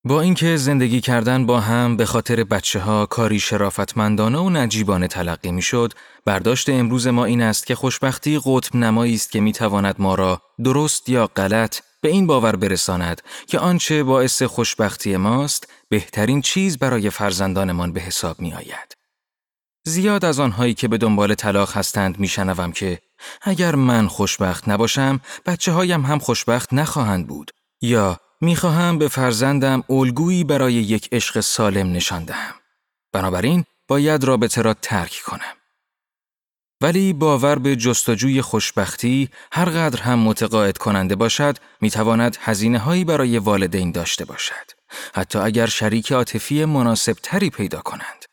با 0.04 0.22
اینکه 0.22 0.58
زندگی 0.58 1.02
کردن 1.02 1.46
با 1.46 1.60
هم 1.60 1.98
به 1.98 2.06
خاطر 2.06 2.44
بچه 2.44 2.80
ها 2.80 3.06
کاری 3.06 3.40
شرافتمندانه 3.40 4.38
و 4.38 4.50
نجیبانه 4.50 5.08
تلقی 5.08 5.52
می 5.52 5.62
شد، 5.62 5.94
برداشت 6.26 6.70
امروز 6.70 7.08
ما 7.08 7.26
این 7.26 7.42
است 7.42 7.66
که 7.66 7.76
خوشبختی 7.76 8.40
قطب 8.46 8.76
نمایی 8.76 9.16
است 9.16 9.32
که 9.32 9.40
می 9.42 9.52
تواند 9.52 9.96
ما 10.00 10.16
را 10.16 10.42
درست 10.64 11.10
یا 11.10 11.28
غلط 11.28 11.80
به 12.02 12.10
این 12.10 12.28
باور 12.28 12.56
برساند 12.56 13.22
که 13.48 13.60
آنچه 13.60 14.04
باعث 14.04 14.44
خوشبختی 14.44 15.18
ماست 15.18 15.74
بهترین 15.90 16.42
چیز 16.42 16.78
برای 16.78 17.10
فرزندانمان 17.10 17.94
به 17.94 18.02
حساب 18.02 18.42
می 18.42 18.54
آید. 18.54 18.96
زیاد 19.86 20.26
از 20.26 20.40
آنهایی 20.40 20.74
که 20.74 20.88
به 20.88 20.98
دنبال 20.98 21.36
طلاق 21.36 21.78
هستند 21.78 22.20
میشنوم 22.20 22.72
که 22.72 23.00
اگر 23.42 23.76
من 23.76 24.08
خوشبخت 24.08 24.70
نباشم 24.70 25.20
بچه 25.46 25.72
هایم 25.72 26.06
هم 26.06 26.20
خوشبخت 26.20 26.74
نخواهند 26.74 27.28
بود 27.28 27.52
یا 27.82 28.20
می‌خواهم 28.42 28.98
به 28.98 29.08
فرزندم 29.08 29.84
الگویی 29.90 30.44
برای 30.44 30.74
یک 30.74 31.10
عشق 31.12 31.40
سالم 31.40 31.92
نشان 31.92 32.24
دهم. 32.24 32.54
بنابراین 33.14 33.66
باید 33.88 34.24
رابطه 34.24 34.62
را 34.62 34.74
ترک 34.74 35.22
کنم. 35.26 35.56
ولی 36.82 37.14
باور 37.14 37.60
به 37.60 37.76
جستجوی 37.76 38.42
خوشبختی 38.42 39.30
هر 39.52 39.66
قدر 39.66 40.02
هم 40.02 40.20
متقاعد 40.20 40.78
کننده 40.78 41.16
باشد 41.16 41.58
می‌تواند 41.82 42.38
هزینه 42.42 42.80
هایی 42.80 43.06
برای 43.06 43.38
والدین 43.38 43.92
داشته 43.92 44.26
باشد. 44.26 44.72
حتی 45.14 45.40
اگر 45.40 45.66
شریک 45.66 46.12
عاطفی 46.12 46.66
مناسب 46.66 47.14
تری 47.24 47.50
پیدا 47.50 47.82
کنند. 47.82 48.26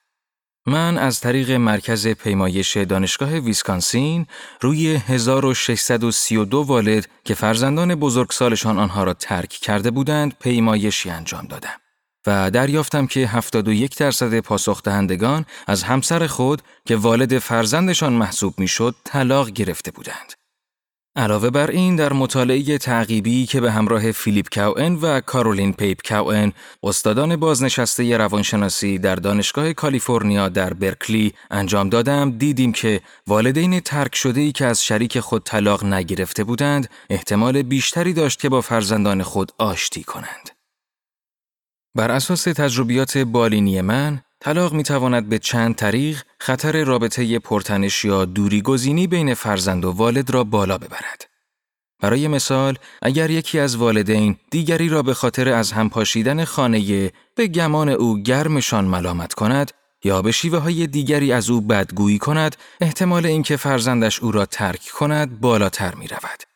من 0.69 0.99
از 0.99 1.21
طریق 1.21 1.51
مرکز 1.51 2.09
پیمایش 2.09 2.77
دانشگاه 2.77 3.39
ویسکانسین 3.39 4.27
روی 4.61 4.95
1632 4.95 6.63
والد 6.63 7.09
که 7.25 7.35
فرزندان 7.35 7.95
بزرگسالشان 7.95 8.79
آنها 8.79 9.05
را 9.05 9.15
ترک 9.15 9.49
کرده 9.49 9.91
بودند 9.91 10.35
پیمایشی 10.41 11.11
انجام 11.11 11.47
دادم 11.47 11.77
و 12.27 12.51
دریافتم 12.51 13.07
که 13.07 13.27
71 13.27 13.99
درصد 13.99 14.41
پاسخ 14.41 14.83
دهندگان 14.83 15.45
از 15.67 15.83
همسر 15.83 16.27
خود 16.27 16.63
که 16.85 16.97
والد 16.97 17.39
فرزندشان 17.39 18.13
محسوب 18.13 18.55
می‌شد 18.59 18.95
طلاق 19.05 19.51
گرفته 19.51 19.91
بودند. 19.91 20.38
علاوه 21.19 21.51
بر 21.51 21.71
این 21.71 21.97
در 21.97 22.13
مطالعه 22.13 22.79
تعقیبی 22.79 23.47
که 23.47 23.61
به 23.61 23.73
همراه 23.73 24.13
فیلیپ 24.13 24.49
کاوئن 24.55 24.95
و 24.95 25.21
کارولین 25.21 25.73
پیپ 25.73 26.09
کاوئن 26.09 26.53
استادان 26.83 27.37
بازنشسته 27.37 28.17
روانشناسی 28.17 28.99
در 28.99 29.15
دانشگاه 29.15 29.73
کالیفرنیا 29.73 30.49
در 30.49 30.75
برکلی 30.75 31.33
انجام 31.51 31.89
دادم 31.89 32.31
دیدیم 32.31 32.73
که 32.73 33.01
والدین 33.27 33.81
ترک 33.81 34.15
شده 34.15 34.41
ای 34.41 34.53
که 34.53 34.67
از 34.67 34.85
شریک 34.85 35.21
خود 35.21 35.43
طلاق 35.45 35.85
نگرفته 35.85 36.45
بودند 36.45 36.91
احتمال 37.11 37.63
بیشتری 37.63 38.13
داشت 38.13 38.41
که 38.41 38.49
با 38.49 38.61
فرزندان 38.61 39.23
خود 39.23 39.53
آشتی 39.59 40.03
کنند. 40.03 40.51
بر 41.95 42.11
اساس 42.11 42.43
تجربیات 42.43 43.19
بالینی 43.19 43.81
من 43.81 44.21
طلاق 44.41 44.73
می 44.73 44.83
تواند 44.83 45.29
به 45.29 45.39
چند 45.39 45.75
طریق 45.75 46.23
خطر 46.39 46.85
رابطه 46.85 47.39
پرتنش 47.39 48.05
یا 48.05 48.25
دوری 48.25 48.63
گزینی 48.63 49.07
بین 49.07 49.35
فرزند 49.35 49.85
و 49.85 49.93
والد 49.93 50.31
را 50.31 50.45
بالا 50.45 50.79
ببرد. 50.79 51.29
برای 52.03 52.29
مثال، 52.29 52.79
اگر 53.03 53.31
یکی 53.31 53.59
از 53.59 53.77
والدین 53.77 54.37
دیگری 54.51 54.89
را 54.89 55.03
به 55.03 55.15
خاطر 55.15 55.49
از 55.49 55.73
هم 55.73 55.89
پاشیدن 55.91 56.45
خانه 56.45 57.13
به 57.35 57.47
گمان 57.47 57.89
او 57.89 58.23
گرمشان 58.23 58.85
ملامت 58.85 59.35
کند 59.35 59.71
یا 60.05 60.23
به 60.23 60.33
شیوه 60.33 60.59
های 60.59 60.87
دیگری 60.87 61.33
از 61.33 61.51
او 61.51 61.61
بدگویی 61.61 62.19
کند، 62.19 62.57
احتمال 62.81 63.27
اینکه 63.27 63.57
فرزندش 63.57 64.21
او 64.21 64.33
را 64.33 64.47
ترک 64.47 64.91
کند 64.95 65.41
بالاتر 65.41 65.95
می 65.95 66.09
رود. 66.09 66.48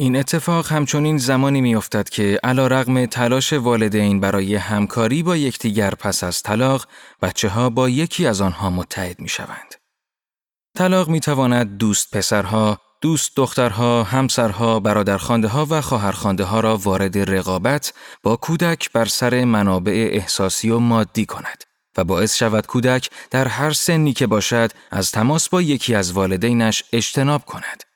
این 0.00 0.16
اتفاق 0.16 0.72
همچنین 0.72 1.18
زمانی 1.18 1.60
میافتد 1.60 2.08
که 2.08 2.40
علا 2.44 2.66
رغم 2.66 3.06
تلاش 3.06 3.52
والدین 3.52 4.20
برای 4.20 4.54
همکاری 4.54 5.22
با 5.22 5.36
یکدیگر 5.36 5.90
پس 5.90 6.24
از 6.24 6.42
طلاق، 6.42 6.86
بچه 7.22 7.48
ها 7.48 7.70
با 7.70 7.88
یکی 7.88 8.26
از 8.26 8.40
آنها 8.40 8.70
متحد 8.70 9.20
می 9.20 9.28
شوند. 9.28 9.74
طلاق 10.76 11.08
می 11.08 11.20
تواند 11.20 11.78
دوست 11.78 12.16
پسرها، 12.16 12.80
دوست 13.00 13.36
دخترها، 13.36 14.02
همسرها، 14.02 14.80
برادرخانده 14.80 15.48
ها 15.48 15.66
و 15.70 15.80
خواهرخانده 15.80 16.44
ها 16.44 16.60
را 16.60 16.76
وارد 16.76 17.18
رقابت 17.18 17.92
با 18.22 18.36
کودک 18.36 18.92
بر 18.92 19.04
سر 19.04 19.44
منابع 19.44 20.08
احساسی 20.12 20.70
و 20.70 20.78
مادی 20.78 21.26
کند 21.26 21.64
و 21.96 22.04
باعث 22.04 22.36
شود 22.36 22.66
کودک 22.66 23.10
در 23.30 23.48
هر 23.48 23.72
سنی 23.72 24.12
که 24.12 24.26
باشد 24.26 24.70
از 24.90 25.12
تماس 25.12 25.48
با 25.48 25.62
یکی 25.62 25.94
از 25.94 26.12
والدینش 26.12 26.84
اجتناب 26.92 27.44
کند. 27.44 27.87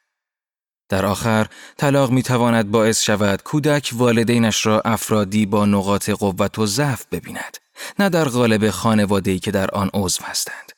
در 0.92 1.06
آخر 1.06 1.46
طلاق 1.76 2.10
می 2.10 2.22
تواند 2.22 2.70
باعث 2.70 3.02
شود 3.02 3.42
کودک 3.42 3.90
والدینش 3.92 4.66
را 4.66 4.80
افرادی 4.80 5.46
با 5.46 5.66
نقاط 5.66 6.10
قوت 6.10 6.58
و 6.58 6.66
ضعف 6.66 7.06
ببیند 7.12 7.56
نه 7.98 8.08
در 8.08 8.24
قالب 8.24 8.70
خانواده‌ای 8.70 9.38
که 9.38 9.50
در 9.50 9.70
آن 9.70 9.90
عضو 9.94 10.24
هستند 10.24 10.72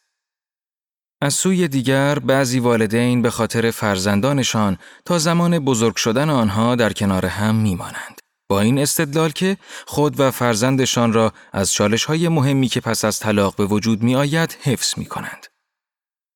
از 1.23 1.35
سوی 1.35 1.69
دیگر 1.69 2.19
بعضی 2.19 2.59
والدین 2.59 3.23
به 3.23 3.31
خاطر 3.31 3.71
فرزندانشان 3.71 4.79
تا 5.05 5.19
زمان 5.19 5.59
بزرگ 5.59 5.97
شدن 5.97 6.31
آنها 6.31 6.75
در 6.75 6.93
کنار 6.93 7.27
هم 7.27 7.55
میمانند 7.55 8.21
با 8.49 8.61
این 8.61 8.79
استدلال 8.79 9.31
که 9.31 9.57
خود 9.87 10.21
و 10.21 10.31
فرزندشان 10.31 11.13
را 11.13 11.33
از 11.53 11.73
چالش 11.73 12.05
های 12.05 12.29
مهمی 12.29 12.69
که 12.69 12.81
پس 12.81 13.05
از 13.05 13.19
طلاق 13.19 13.57
به 13.57 13.67
وجود 13.67 14.03
می 14.03 14.17
آید 14.17 14.57
حفظ 14.63 14.99
می 14.99 15.05
کنند. 15.07 15.54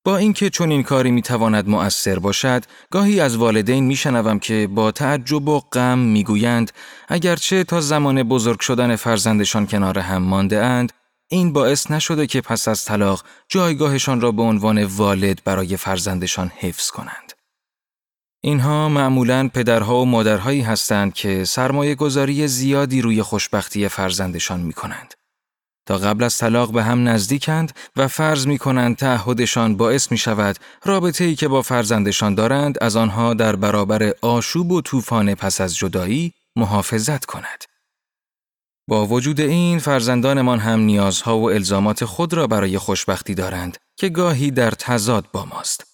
با 0.04 0.16
اینکه 0.16 0.50
چون 0.50 0.70
این 0.70 0.82
کاری 0.82 1.10
می 1.10 1.22
تواند 1.22 1.68
مؤثر 1.68 2.18
باشد، 2.18 2.64
گاهی 2.90 3.20
از 3.20 3.36
والدین 3.36 3.84
می 3.84 3.96
شنوم 3.96 4.38
که 4.38 4.66
با 4.66 4.90
تعجب 4.90 5.48
و 5.48 5.60
غم 5.60 5.98
می 5.98 6.24
گویند 6.24 6.72
اگرچه 7.08 7.64
تا 7.64 7.80
زمان 7.80 8.22
بزرگ 8.22 8.60
شدن 8.60 8.96
فرزندشان 8.96 9.66
کنار 9.66 9.98
هم 9.98 10.22
مانده 10.22 10.64
اند، 10.64 10.92
این 11.30 11.52
باعث 11.52 11.90
نشده 11.90 12.26
که 12.26 12.40
پس 12.40 12.68
از 12.68 12.84
طلاق 12.84 13.24
جایگاهشان 13.48 14.20
را 14.20 14.32
به 14.32 14.42
عنوان 14.42 14.84
والد 14.84 15.40
برای 15.44 15.76
فرزندشان 15.76 16.52
حفظ 16.56 16.90
کنند. 16.90 17.32
اینها 18.40 18.88
معمولا 18.88 19.50
پدرها 19.54 19.96
و 20.00 20.06
مادرهایی 20.06 20.60
هستند 20.60 21.14
که 21.14 21.44
سرمایه 21.44 21.94
گذاری 21.94 22.48
زیادی 22.48 23.02
روی 23.02 23.22
خوشبختی 23.22 23.88
فرزندشان 23.88 24.60
می 24.60 24.72
کنند. 24.72 25.14
تا 25.88 25.98
قبل 25.98 26.24
از 26.24 26.38
طلاق 26.38 26.72
به 26.72 26.84
هم 26.84 27.08
نزدیکند 27.08 27.72
و 27.96 28.08
فرض 28.08 28.46
می 28.46 28.58
کنند 28.58 28.96
تعهدشان 28.96 29.76
باعث 29.76 30.10
می 30.10 30.18
شود 30.18 30.56
رابطه 30.84 31.24
ای 31.24 31.34
که 31.34 31.48
با 31.48 31.62
فرزندشان 31.62 32.34
دارند 32.34 32.78
از 32.80 32.96
آنها 32.96 33.34
در 33.34 33.56
برابر 33.56 34.12
آشوب 34.22 34.72
و 34.72 34.80
طوفان 34.80 35.34
پس 35.34 35.60
از 35.60 35.76
جدایی 35.76 36.32
محافظت 36.56 37.24
کند. 37.24 37.64
با 38.88 39.06
وجود 39.06 39.40
این 39.40 39.78
فرزندانمان 39.78 40.58
هم 40.58 40.80
نیازها 40.80 41.38
و 41.38 41.50
الزامات 41.50 42.04
خود 42.04 42.34
را 42.34 42.46
برای 42.46 42.78
خوشبختی 42.78 43.34
دارند 43.34 43.78
که 43.96 44.08
گاهی 44.08 44.50
در 44.50 44.70
تضاد 44.70 45.24
با 45.32 45.44
ماست. 45.44 45.84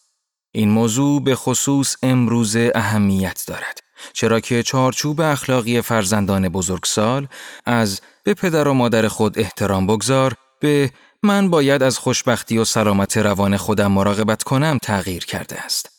این 0.54 0.70
موضوع 0.70 1.22
به 1.22 1.34
خصوص 1.34 1.96
امروز 2.02 2.56
اهمیت 2.74 3.44
دارد. 3.46 3.80
چرا 4.12 4.40
که 4.40 4.62
چارچوب 4.62 5.20
اخلاقی 5.20 5.80
فرزندان 5.80 6.48
بزرگسال 6.48 7.28
از 7.66 8.00
به 8.24 8.34
پدر 8.34 8.68
و 8.68 8.74
مادر 8.74 9.08
خود 9.08 9.38
احترام 9.38 9.86
بگذار 9.86 10.34
به 10.60 10.90
من 11.22 11.50
باید 11.50 11.82
از 11.82 11.98
خوشبختی 11.98 12.58
و 12.58 12.64
سلامت 12.64 13.16
روان 13.16 13.56
خودم 13.56 13.92
مراقبت 13.92 14.42
کنم 14.42 14.78
تغییر 14.82 15.24
کرده 15.24 15.60
است. 15.60 15.90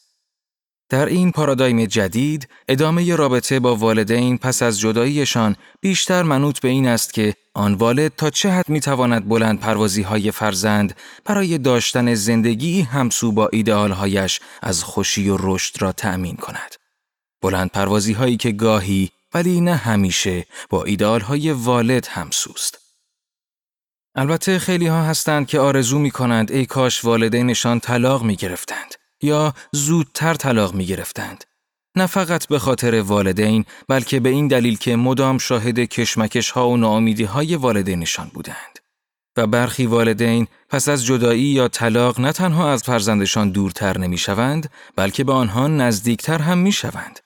در 0.90 1.06
این 1.06 1.32
پارادایم 1.32 1.86
جدید، 1.86 2.48
ادامه 2.68 3.16
رابطه 3.16 3.60
با 3.60 3.76
والدین 3.76 4.38
پس 4.38 4.64
از 4.64 4.80
جداییشان 4.80 5.56
بیشتر 5.82 6.24
منوط 6.24 6.60
به 6.60 6.68
این 6.68 6.88
است 6.88 7.14
که 7.14 7.34
آن 7.54 7.74
والد 7.74 8.12
تا 8.18 8.30
چه 8.30 8.50
حد 8.50 8.70
می 8.70 8.80
تواند 8.80 9.28
بلند 9.28 9.60
پروازی 9.60 10.02
های 10.02 10.32
فرزند 10.32 10.96
برای 11.26 11.58
داشتن 11.58 12.14
زندگی 12.14 12.82
همسو 12.82 13.32
با 13.32 13.50
ایدئالهایش 13.54 14.40
از 14.62 14.84
خوشی 14.84 15.30
و 15.30 15.38
رشد 15.40 15.82
را 15.82 15.92
تأمین 15.92 16.36
کند. 16.36 16.76
بلند 17.42 17.72
پروازی 17.72 18.14
هایی 18.14 18.38
که 18.38 18.52
گاهی 18.52 19.12
ولی 19.36 19.62
نه 19.62 19.76
همیشه 19.76 20.46
با 20.70 20.84
ایدال 20.84 21.22
های 21.22 21.52
والد 21.52 22.08
همسوست. 22.08 22.78
البته 24.16 24.60
خیلی 24.60 24.88
ها 24.88 25.04
هستند 25.04 25.48
که 25.48 25.60
آرزو 25.60 26.00
می 26.00 26.12
کنند 26.12 26.52
ای 26.52 26.66
کاش 26.66 27.06
والدینشان 27.06 27.80
طلاق 27.80 28.24
می 28.24 28.36
گرفتند 28.36 28.96
یا 29.22 29.54
زودتر 29.72 30.34
طلاق 30.34 30.74
می 30.74 30.86
گرفتند. 30.86 31.44
نه 31.96 32.06
فقط 32.06 32.48
به 32.48 32.60
خاطر 32.60 33.02
والدین 33.02 33.66
بلکه 33.88 34.20
به 34.20 34.30
این 34.30 34.48
دلیل 34.48 34.78
که 34.78 34.96
مدام 34.96 35.38
شاهد 35.38 35.80
کشمکش 35.80 36.50
ها 36.52 36.70
و 36.70 36.78
ناامیدی 36.78 37.24
های 37.24 37.56
والدینشان 37.56 38.32
بودند. 38.34 38.80
و 39.38 39.48
برخی 39.48 39.86
والدین 39.86 40.48
پس 40.70 40.90
از 40.90 41.06
جدایی 41.06 41.44
یا 41.44 41.68
طلاق 41.68 42.20
نه 42.20 42.32
تنها 42.32 42.72
از 42.72 42.84
فرزندشان 42.84 43.50
دورتر 43.50 43.98
نمی 43.98 44.18
شوند 44.18 44.70
بلکه 44.96 45.24
به 45.24 45.34
آنها 45.34 45.68
نزدیکتر 45.68 46.38
هم 46.38 46.58
می 46.58 46.72
شوند. 46.72 47.25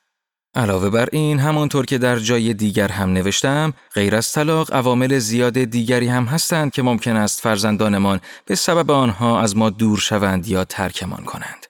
علاوه 0.55 0.89
بر 0.89 1.09
این 1.11 1.39
همانطور 1.39 1.85
که 1.85 1.97
در 1.97 2.19
جای 2.19 2.53
دیگر 2.53 2.87
هم 2.87 3.13
نوشتم 3.13 3.73
غیر 3.93 4.15
از 4.15 4.31
طلاق 4.31 4.73
عوامل 4.73 5.19
زیاد 5.19 5.63
دیگری 5.63 6.07
هم 6.07 6.25
هستند 6.25 6.71
که 6.71 6.81
ممکن 6.81 7.15
است 7.15 7.41
فرزندانمان 7.41 8.19
به 8.45 8.55
سبب 8.55 8.91
آنها 8.91 9.41
از 9.41 9.57
ما 9.57 9.69
دور 9.69 9.99
شوند 9.99 10.47
یا 10.47 10.65
ترکمان 10.65 11.23
کنند. 11.23 11.65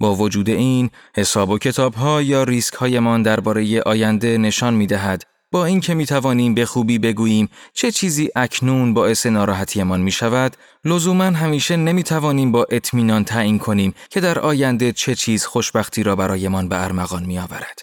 با 0.00 0.14
وجود 0.14 0.50
این 0.50 0.90
حساب 1.16 1.50
و 1.50 1.58
کتاب 1.58 1.94
ها 1.94 2.22
یا 2.22 2.42
ریسک 2.42 2.74
هایمان 2.74 3.22
درباره 3.22 3.80
آینده 3.80 4.38
نشان 4.38 4.74
می 4.74 4.86
دهد 4.86 5.22
با 5.52 5.64
اینکه 5.64 5.94
می 5.94 6.06
توانیم 6.06 6.54
به 6.54 6.66
خوبی 6.66 6.98
بگوییم 6.98 7.48
چه 7.72 7.92
چیزی 7.92 8.30
اکنون 8.36 8.94
باعث 8.94 9.26
ناراحتیمان 9.26 10.00
می 10.00 10.12
شود، 10.12 10.56
لزوما 10.84 11.24
همیشه 11.24 11.76
نمی 11.76 12.02
توانیم 12.02 12.52
با 12.52 12.66
اطمینان 12.70 13.24
تعیین 13.24 13.58
کنیم 13.58 13.94
که 14.10 14.20
در 14.20 14.38
آینده 14.38 14.92
چه 14.92 15.14
چیز 15.14 15.46
خوشبختی 15.46 16.02
را 16.02 16.16
برایمان 16.16 16.68
به 16.68 16.84
ارمغان 16.84 17.24
می 17.24 17.38
آورد. 17.38 17.82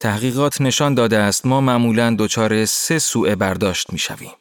تحقیقات 0.00 0.60
نشان 0.60 0.94
داده 0.94 1.18
است 1.18 1.46
ما 1.46 1.60
معمولا 1.60 2.16
دچار 2.18 2.64
سه 2.64 2.98
سوء 2.98 3.34
برداشت 3.34 3.92
می 3.92 3.98
شویم. 3.98 4.32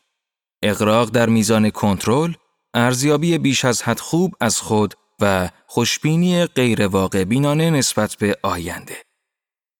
اقراق 0.63 1.09
در 1.09 1.29
میزان 1.29 1.69
کنترل، 1.69 2.33
ارزیابی 2.73 3.37
بیش 3.37 3.65
از 3.65 3.83
حد 3.83 3.99
خوب 3.99 4.35
از 4.39 4.61
خود 4.61 4.93
و 5.19 5.49
خوشبینی 5.67 6.45
غیر 6.45 6.87
واقع 6.87 7.23
بینانه 7.23 7.69
نسبت 7.69 8.15
به 8.15 8.37
آینده. 8.43 8.95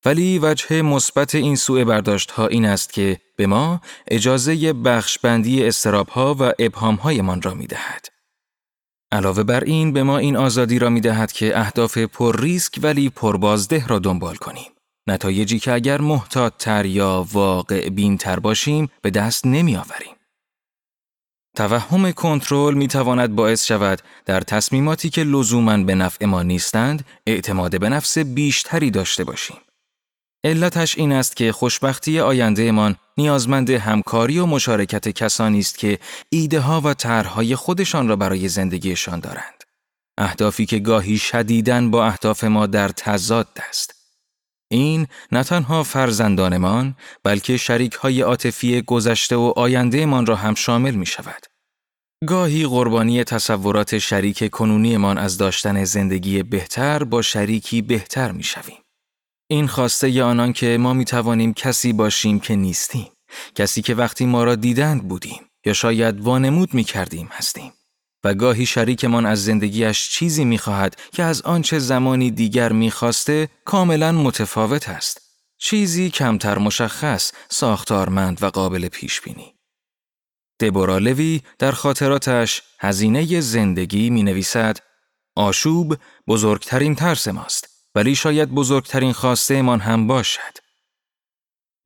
ولی 0.04 0.38
وجه 0.38 0.82
مثبت 0.82 1.34
این 1.34 1.56
سوء 1.56 1.84
برداشت 1.84 2.30
ها 2.30 2.46
این 2.46 2.64
است 2.64 2.92
که 2.92 3.20
به 3.36 3.46
ما 3.46 3.80
اجازه 4.08 4.72
بخش 4.72 5.18
بندی 5.18 5.64
استراب 5.64 6.08
ها 6.08 6.36
و 6.40 6.52
ابهام 6.58 7.20
من 7.20 7.42
را 7.42 7.54
می 7.54 7.66
دهد. 7.66 8.06
علاوه 9.12 9.42
بر 9.42 9.64
این 9.64 9.92
به 9.92 10.02
ما 10.02 10.18
این 10.18 10.36
آزادی 10.36 10.78
را 10.78 10.90
می 10.90 11.00
دهد 11.00 11.32
که 11.32 11.58
اهداف 11.58 11.98
پر 11.98 12.40
ریسک 12.40 12.78
ولی 12.82 13.10
پر 13.10 13.36
بازده 13.36 13.86
را 13.86 13.98
دنبال 13.98 14.36
کنیم. 14.36 14.70
نتایجی 15.06 15.58
که 15.58 15.72
اگر 15.72 16.00
محتاط 16.00 16.52
تر 16.58 16.86
یا 16.86 17.26
واقع 17.32 17.88
بین 17.88 18.18
تر 18.18 18.40
باشیم 18.40 18.88
به 19.02 19.10
دست 19.10 19.46
نمی 19.46 19.76
آوریم. 19.76 20.14
توهم 21.56 22.12
کنترل 22.12 22.74
می 22.74 22.88
تواند 22.88 23.34
باعث 23.36 23.66
شود 23.66 24.02
در 24.24 24.40
تصمیماتی 24.40 25.10
که 25.10 25.24
لزوما 25.24 25.76
به 25.76 25.94
نفع 25.94 26.24
ما 26.24 26.42
نیستند 26.42 27.04
اعتماد 27.26 27.80
به 27.80 27.88
نفس 27.88 28.18
بیشتری 28.18 28.90
داشته 28.90 29.24
باشیم. 29.24 29.56
علتش 30.44 30.98
این 30.98 31.12
است 31.12 31.36
که 31.36 31.52
خوشبختی 31.52 32.20
آیندهمان 32.20 32.96
نیازمند 33.16 33.70
همکاری 33.70 34.38
و 34.38 34.46
مشارکت 34.46 35.08
کسانی 35.08 35.58
است 35.58 35.78
که 35.78 35.98
ایده 36.30 36.60
ها 36.60 36.80
و 36.80 36.94
طرحهای 36.94 37.56
خودشان 37.56 38.08
را 38.08 38.16
برای 38.16 38.48
زندگیشان 38.48 39.20
دارند. 39.20 39.64
اهدافی 40.18 40.66
که 40.66 40.78
گاهی 40.78 41.18
شدیدن 41.18 41.90
با 41.90 42.06
اهداف 42.06 42.44
ما 42.44 42.66
در 42.66 42.88
تضاد 42.88 43.48
است. 43.68 43.94
این 44.70 45.06
نه 45.32 45.44
تنها 45.44 45.82
فرزندانمان 45.82 46.96
بلکه 47.22 47.56
شریک 47.56 47.92
های 47.92 48.20
عاطفی 48.20 48.82
گذشته 48.82 49.36
و 49.36 49.52
آیندهمان 49.56 50.26
را 50.26 50.36
هم 50.36 50.54
شامل 50.54 50.94
می 50.94 51.06
شود. 51.06 51.46
گاهی 52.26 52.66
قربانی 52.66 53.24
تصورات 53.24 53.98
شریک 53.98 54.50
کنونیمان 54.50 55.18
از 55.18 55.38
داشتن 55.38 55.84
زندگی 55.84 56.42
بهتر 56.42 57.04
با 57.04 57.22
شریکی 57.22 57.82
بهتر 57.82 58.32
می 58.32 58.42
شویم. 58.42 58.83
این 59.46 59.66
خواسته 59.66 60.22
آنان 60.22 60.52
که 60.52 60.78
ما 60.80 60.92
می 60.92 61.04
توانیم 61.04 61.54
کسی 61.54 61.92
باشیم 61.92 62.40
که 62.40 62.56
نیستیم. 62.56 63.08
کسی 63.54 63.82
که 63.82 63.94
وقتی 63.94 64.26
ما 64.26 64.44
را 64.44 64.54
دیدند 64.54 65.08
بودیم 65.08 65.40
یا 65.66 65.72
شاید 65.72 66.20
وانمود 66.20 66.74
می 66.74 66.84
کردیم 66.84 67.28
هستیم. 67.32 67.72
و 68.24 68.34
گاهی 68.34 68.66
شریکمان 68.66 69.26
از 69.26 69.44
زندگیش 69.44 70.10
چیزی 70.10 70.44
می 70.44 70.58
خواهد 70.58 71.00
که 71.12 71.22
از 71.22 71.42
آنچه 71.42 71.78
زمانی 71.78 72.30
دیگر 72.30 72.72
می 72.72 72.90
خواسته 72.90 73.48
کاملا 73.64 74.12
متفاوت 74.12 74.88
است. 74.88 75.20
چیزی 75.58 76.10
کمتر 76.10 76.58
مشخص، 76.58 77.32
ساختارمند 77.48 78.42
و 78.42 78.46
قابل 78.46 78.88
پیش 78.88 79.20
بینی. 79.20 79.54
دبورا 80.60 80.98
لوی 80.98 81.42
در 81.58 81.72
خاطراتش 81.72 82.62
هزینه 82.80 83.40
زندگی 83.40 84.10
می 84.10 84.22
نویسد 84.22 84.78
آشوب 85.36 85.96
بزرگترین 86.28 86.94
ترس 86.94 87.28
ماست 87.28 87.73
ولی 87.94 88.14
شاید 88.14 88.50
بزرگترین 88.50 89.12
خواسته 89.12 89.62
من 89.62 89.80
هم 89.80 90.06
باشد. 90.06 90.64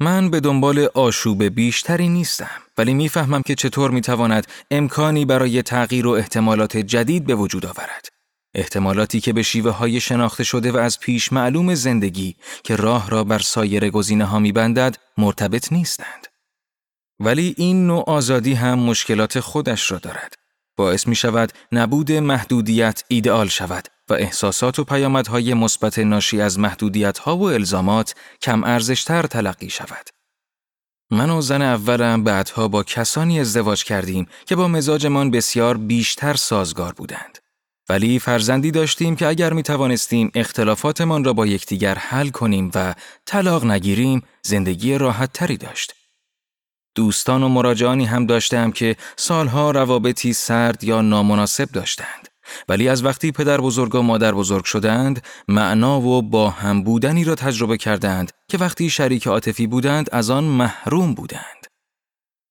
من 0.01 0.31
به 0.31 0.41
دنبال 0.41 0.89
آشوب 0.95 1.45
بیشتری 1.45 2.09
نیستم 2.09 2.63
ولی 2.79 2.95
می‌فهمم 2.95 3.43
که 3.43 3.55
چطور 3.55 3.91
می‌تواند 3.91 4.47
امکانی 4.71 5.25
برای 5.25 5.63
تغییر 5.63 6.07
و 6.07 6.11
احتمالات 6.11 6.77
جدید 6.77 7.27
به 7.27 7.35
وجود 7.35 7.67
آورد. 7.67 8.09
احتمالاتی 8.55 9.21
که 9.21 9.33
به 9.33 9.43
شیوه 9.43 9.71
های 9.71 10.01
شناخته 10.01 10.45
شده 10.45 10.73
و 10.73 10.77
از 10.77 11.01
پیش 11.01 11.33
معلوم 11.33 11.75
زندگی 11.75 12.37
که 12.65 12.77
راه 12.77 13.11
را 13.11 13.25
بر 13.25 13.39
سایر 13.39 13.91
گزینه 13.91 14.25
ها 14.25 14.39
میبندد 14.39 14.97
مرتبط 15.19 15.73
نیستند. 15.73 16.27
ولی 17.21 17.55
این 17.57 17.87
نوع 17.87 18.05
آزادی 18.07 18.55
هم 18.55 18.79
مشکلات 18.79 19.41
خودش 19.41 19.91
را 19.91 19.99
دارد. 19.99 20.35
باعث 20.77 21.07
می 21.07 21.15
شود 21.15 21.53
نبود 21.73 22.13
محدودیت 22.13 23.05
ایدئال 23.09 23.49
شود 23.49 23.89
و 24.11 24.15
احساسات 24.15 24.79
و 24.79 24.85
پیامدهای 24.85 25.55
مثبت 25.55 25.99
ناشی 25.99 26.41
از 26.41 26.59
محدودیت 26.59 27.19
ها 27.19 27.37
و 27.37 27.43
الزامات 27.43 28.15
کم 28.43 28.65
ارزشتر 28.65 29.23
تلقی 29.23 29.71
شود. 29.71 30.09
من 31.11 31.31
و 31.31 31.41
زن 31.41 31.63
اولم 31.63 32.25
بعدها 32.25 32.69
با 32.69 32.83
کسانی 32.83 33.41
ازدواج 33.41 33.85
کردیم 33.85 34.27
که 34.47 34.57
با 34.57 34.69
مزاجمان 34.69 35.31
بسیار 35.31 35.77
بیشتر 35.77 36.35
سازگار 36.35 36.93
بودند. 36.93 37.39
ولی 37.89 38.19
فرزندی 38.19 38.71
داشتیم 38.71 39.17
که 39.17 39.27
اگر 39.27 39.53
می 39.53 39.63
توانستیم 39.63 40.31
اختلافاتمان 40.35 41.25
را 41.25 41.33
با 41.33 41.47
یکدیگر 41.47 41.95
حل 41.95 42.29
کنیم 42.29 42.71
و 42.75 42.95
طلاق 43.27 43.65
نگیریم 43.65 44.23
زندگی 44.43 44.99
راحت 44.99 45.33
تری 45.33 45.57
داشت. 45.57 45.95
دوستان 46.95 47.43
و 47.43 47.49
مراجعانی 47.49 48.05
هم 48.05 48.27
داشتم 48.27 48.71
که 48.71 48.97
سالها 49.17 49.71
روابطی 49.71 50.33
سرد 50.33 50.85
یا 50.85 51.03
نامناسب 51.03 51.71
داشتند. 51.73 52.28
ولی 52.69 52.89
از 52.89 53.05
وقتی 53.05 53.33
پدر 53.33 53.61
بزرگ 53.61 53.95
و 53.95 54.03
مادر 54.03 54.35
بزرگ 54.35 54.65
شدند، 54.65 55.25
معنا 55.49 56.01
و 56.01 56.23
با 56.23 56.51
هم 56.51 56.83
بودنی 56.83 57.25
را 57.25 57.35
تجربه 57.35 57.77
کردند 57.77 58.33
که 58.49 58.59
وقتی 58.59 58.91
شریک 58.91 59.27
عاطفی 59.27 59.67
بودند 59.67 60.09
از 60.13 60.31
آن 60.31 60.45
محروم 60.45 61.15
بودند. 61.15 61.67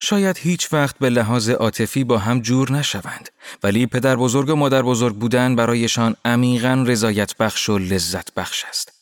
شاید 0.02 0.38
هیچ 0.38 0.74
وقت 0.74 1.00
به 1.00 1.10
لحاظ 1.10 1.50
عاطفی 1.50 2.04
با 2.04 2.18
هم 2.18 2.42
جور 2.42 2.72
نشوند 2.72 3.30
ولی 3.64 3.86
پدر 3.86 4.16
بزرگ 4.16 4.50
و 4.50 4.56
مادر 4.56 4.82
بزرگ 4.82 5.16
بودن 5.16 5.56
برایشان 5.56 6.16
عمیقا 6.26 6.84
رضایت 6.88 7.38
بخش 7.38 7.70
و 7.70 7.78
لذت 7.78 8.34
بخش 8.34 8.66
است. 8.70 8.94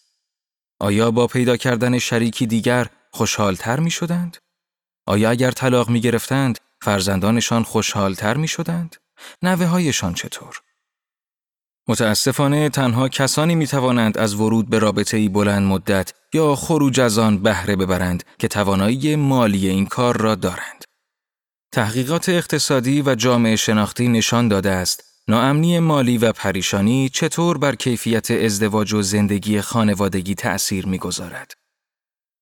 آیا 0.79 1.11
با 1.11 1.27
پیدا 1.27 1.57
کردن 1.57 1.99
شریکی 1.99 2.45
دیگر 2.45 2.87
خوشحالتر 3.11 3.79
می 3.79 3.91
شدند؟ 3.91 4.37
آیا 5.07 5.29
اگر 5.29 5.51
طلاق 5.51 5.89
می 5.89 6.01
گرفتند 6.01 6.57
فرزندانشان 6.81 7.63
خوشحالتر 7.63 8.37
می 8.37 8.47
شدند؟ 8.47 8.95
نوه 9.41 9.65
هایشان 9.65 10.13
چطور؟ 10.13 10.61
متاسفانه 11.87 12.69
تنها 12.69 13.09
کسانی 13.09 13.55
می 13.55 13.67
توانند 13.67 14.17
از 14.17 14.35
ورود 14.35 14.69
به 14.69 14.79
رابطه 14.79 15.17
ای 15.17 15.29
بلند 15.29 15.67
مدت 15.67 16.13
یا 16.33 16.55
خروج 16.55 16.99
از 16.99 17.17
آن 17.17 17.37
بهره 17.37 17.75
ببرند 17.75 18.23
که 18.39 18.47
توانایی 18.47 19.15
مالی 19.15 19.67
این 19.67 19.85
کار 19.85 20.17
را 20.17 20.35
دارند. 20.35 20.83
تحقیقات 21.71 22.29
اقتصادی 22.29 23.01
و 23.01 23.15
جامعه 23.15 23.55
شناختی 23.55 24.07
نشان 24.07 24.47
داده 24.47 24.71
است 24.71 25.03
ناامنی 25.27 25.79
مالی 25.79 26.17
و 26.17 26.31
پریشانی 26.31 27.09
چطور 27.09 27.57
بر 27.57 27.75
کیفیت 27.75 28.31
ازدواج 28.31 28.93
و 28.93 29.01
زندگی 29.01 29.61
خانوادگی 29.61 30.35
تأثیر 30.35 30.85
می‌گذارد. 30.85 31.53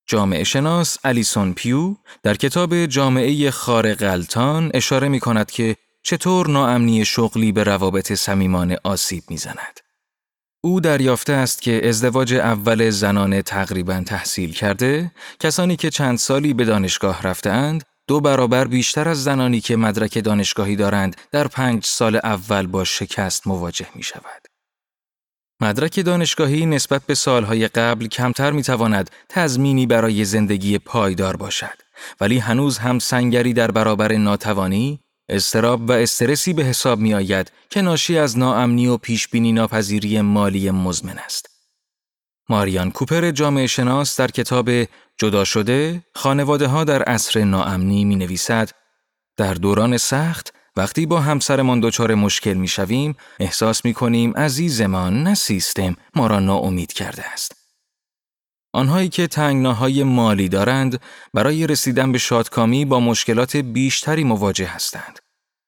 جامعه 0.08 0.44
شناس 0.44 0.98
الیسون 1.04 1.54
پیو 1.54 1.96
در 2.24 2.36
کتاب 2.36 2.86
جامعه 2.86 3.52
خار 3.52 3.94
غلطان 3.94 4.72
اشاره 4.74 5.08
می 5.08 5.20
کند 5.20 5.52
که 5.52 5.76
چطور 6.04 6.48
ناامنی 6.48 7.06
شغلی 7.06 7.52
به 7.52 7.64
روابط 7.64 8.14
صمیمانه 8.14 8.78
آسیب 8.84 9.24
می‌زند. 9.30 9.80
او 10.64 10.80
دریافته 10.80 11.34
است 11.34 11.62
که 11.62 11.90
ازدواج 11.90 12.34
اول 12.34 12.90
زنان 12.90 13.42
تقریبا 13.42 14.04
تحصیل 14.06 14.54
کرده، 14.54 15.12
کسانی 15.40 15.76
که 15.76 15.90
چند 15.90 16.18
سالی 16.18 16.54
به 16.54 16.66
دانشگاه 16.66 17.22
رفتهاند، 17.22 17.84
دو 18.08 18.20
برابر 18.20 18.68
بیشتر 18.68 19.10
از 19.10 19.24
زنانی 19.24 19.62
که 19.62 19.76
مدرک 19.76 20.18
دانشگاهی 20.24 20.76
دارند 20.76 21.16
در 21.32 21.48
پنج 21.48 21.86
سال 21.86 22.16
اول 22.16 22.68
با 22.68 22.84
شکست 22.84 23.48
مواجه 23.48 23.88
می 23.96 24.04
شود. 24.04 24.48
مدرک 25.62 26.00
دانشگاهی 26.00 26.66
نسبت 26.66 27.02
به 27.06 27.16
سالهای 27.16 27.68
قبل 27.68 28.08
کمتر 28.08 28.52
می 28.52 28.64
تواند 28.64 29.10
تضمینی 29.30 29.86
برای 29.86 30.26
زندگی 30.26 30.78
پایدار 30.78 31.36
باشد 31.36 31.82
ولی 32.22 32.40
هنوز 32.40 32.78
هم 32.78 33.00
سنگری 33.00 33.54
در 33.54 33.72
برابر 33.72 34.14
ناتوانی، 34.14 35.03
استراب 35.34 35.90
و 35.90 35.92
استرسی 35.92 36.54
به 36.54 36.64
حساب 36.64 37.00
می 37.00 37.14
آید 37.14 37.52
که 37.70 37.82
ناشی 37.82 38.18
از 38.18 38.38
ناامنی 38.38 38.88
و 38.88 38.98
پیشبینی 38.98 39.52
ناپذیری 39.52 40.22
مالی 40.22 40.72
مزمن 40.72 41.18
است. 41.18 41.50
ماریان 42.50 42.92
کوپر 42.92 43.32
جامعه 43.32 43.68
شناس 43.68 44.20
در 44.20 44.28
کتاب 44.28 44.70
جدا 45.18 45.44
شده 45.44 46.04
خانواده 46.16 46.68
ها 46.68 46.84
در 46.84 47.04
عصر 47.04 47.44
ناامنی 47.44 48.06
می 48.06 48.16
نویسد 48.16 48.70
در 49.38 49.54
دوران 49.54 49.98
سخت 49.98 50.54
وقتی 50.76 51.06
با 51.06 51.20
همسرمان 51.20 51.80
دچار 51.80 52.16
مشکل 52.16 52.54
می 52.54 52.68
شویم 52.68 53.16
احساس 53.40 53.86
می 53.86 53.94
کنیم 53.94 54.34
عزیزمان 54.38 55.24
نه 55.24 55.36
سیستم 55.36 55.96
ما 56.16 56.28
را 56.28 56.40
ناامید 56.40 56.94
کرده 56.94 57.26
است. 57.34 57.56
آنهایی 58.74 59.10
که 59.10 59.28
تنگناهای 59.28 60.04
مالی 60.04 60.50
دارند 60.50 61.00
برای 61.34 61.68
رسیدن 61.68 62.12
به 62.12 62.18
شادکامی 62.18 62.86
با 62.86 63.00
مشکلات 63.00 63.58
بیشتری 63.58 64.24
مواجه 64.24 64.66
هستند. 64.66 65.20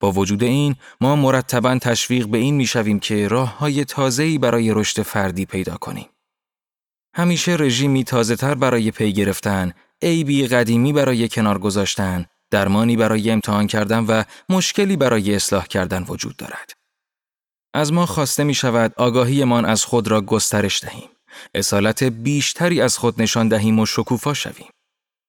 با 0.05 0.11
وجود 0.11 0.43
این 0.43 0.75
ما 1.01 1.15
مرتبا 1.15 1.77
تشویق 1.77 2.27
به 2.27 2.37
این 2.37 2.55
می‌شویم 2.55 2.99
که 2.99 3.27
راه 3.27 3.57
های 3.57 3.85
تازه‌ای 3.85 4.37
برای 4.37 4.73
رشد 4.73 5.01
فردی 5.01 5.45
پیدا 5.45 5.77
کنیم. 5.77 6.09
همیشه 7.15 7.55
رژیمی 7.59 8.03
تازه 8.03 8.35
تر 8.35 8.55
برای 8.55 8.91
پی 8.91 9.13
گرفتن، 9.13 9.73
عیبی 10.01 10.47
قدیمی 10.47 10.93
برای 10.93 11.29
کنار 11.29 11.59
گذاشتن، 11.59 12.25
درمانی 12.51 12.97
برای 12.97 13.31
امتحان 13.31 13.67
کردن 13.67 14.05
و 14.05 14.23
مشکلی 14.49 14.97
برای 14.97 15.35
اصلاح 15.35 15.65
کردن 15.65 16.05
وجود 16.07 16.37
دارد. 16.37 16.73
از 17.73 17.93
ما 17.93 18.05
خواسته 18.05 18.43
می 18.43 18.53
شود 18.53 18.93
آگاهیمان 18.97 19.65
از 19.65 19.85
خود 19.85 20.07
را 20.07 20.21
گسترش 20.21 20.83
دهیم. 20.83 21.09
اصالت 21.55 22.03
بیشتری 22.03 22.81
از 22.81 22.97
خود 22.97 23.21
نشان 23.21 23.47
دهیم 23.47 23.79
و 23.79 23.85
شکوفا 23.85 24.33
شویم. 24.33 24.69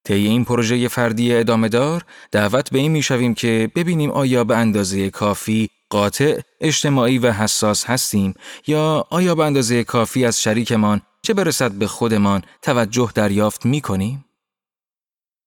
طی 0.07 0.15
این 0.15 0.45
پروژه 0.45 0.89
فردی 0.89 1.35
ادامه 1.35 1.69
دار 1.69 2.05
دعوت 2.33 2.71
به 2.71 2.79
این 2.79 2.93
می 2.93 3.03
شویم 3.03 3.35
که 3.35 3.71
ببینیم 3.75 4.11
آیا 4.11 4.45
به 4.45 4.57
اندازه 4.57 5.11
کافی 5.11 5.71
قاطع، 5.91 6.41
اجتماعی 6.61 7.19
و 7.19 7.33
حساس 7.33 7.85
هستیم 7.85 8.35
یا 8.67 9.07
آیا 9.11 9.35
به 9.35 9.45
اندازه 9.45 9.85
کافی 9.85 10.25
از 10.25 10.43
شریکمان 10.43 11.03
چه 11.23 11.35
برسد 11.35 11.73
به 11.73 11.87
خودمان 11.87 12.43
توجه 12.63 13.11
دریافت 13.15 13.67
می 13.67 13.81
کنیم؟ 13.81 14.25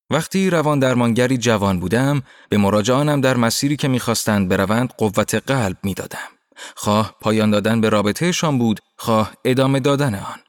وقتی 0.10 0.50
روان 0.50 0.80
درمانگری 0.80 1.38
جوان 1.38 1.80
بودم 1.80 2.24
به 2.50 2.58
مراجعانم 2.58 3.22
در 3.22 3.38
مسیری 3.38 3.76
که 3.76 3.88
می‌خواستند 3.88 4.50
بروند 4.50 4.94
قوت 4.98 5.36
قلب 5.36 5.78
می‌دادم. 5.84 6.30
خواه 6.76 7.16
پایان 7.22 7.52
دادن 7.52 7.82
به 7.82 7.90
رابطهشان 7.90 8.58
بود، 8.58 8.80
خواه 8.98 9.34
ادامه 9.46 9.80
دادن 9.80 10.16
آن. 10.16 10.40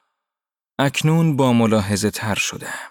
اکنون 0.79 1.37
با 1.37 1.53
ملاحظه 1.53 2.11
تر 2.11 2.35
شدم. 2.35 2.91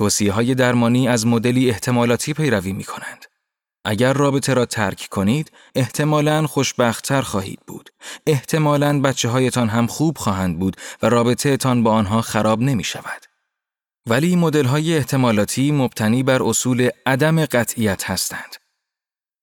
توصیه 0.00 0.32
های 0.32 0.54
درمانی 0.54 1.08
از 1.08 1.26
مدلی 1.26 1.70
احتمالاتی 1.70 2.32
پیروی 2.32 2.72
می 2.72 2.84
کنند. 2.84 3.24
اگر 3.84 4.12
رابطه 4.12 4.54
را 4.54 4.66
ترک 4.66 5.08
کنید، 5.10 5.52
احتمالاً 5.74 6.46
خوشبختتر 6.46 7.22
خواهید 7.22 7.60
بود. 7.66 7.90
احتمالاً 8.26 9.00
بچه 9.00 9.28
هایتان 9.28 9.68
هم 9.68 9.86
خوب 9.86 10.18
خواهند 10.18 10.58
بود 10.58 10.76
و 11.02 11.08
رابطه 11.08 11.56
تان 11.56 11.82
با 11.82 11.92
آنها 11.92 12.22
خراب 12.22 12.60
نمی 12.60 12.84
شود. 12.84 13.22
ولی 14.06 14.36
مدل 14.36 14.64
های 14.64 14.96
احتمالاتی 14.96 15.72
مبتنی 15.72 16.22
بر 16.22 16.42
اصول 16.42 16.88
عدم 17.06 17.44
قطعیت 17.44 18.10
هستند. 18.10 18.56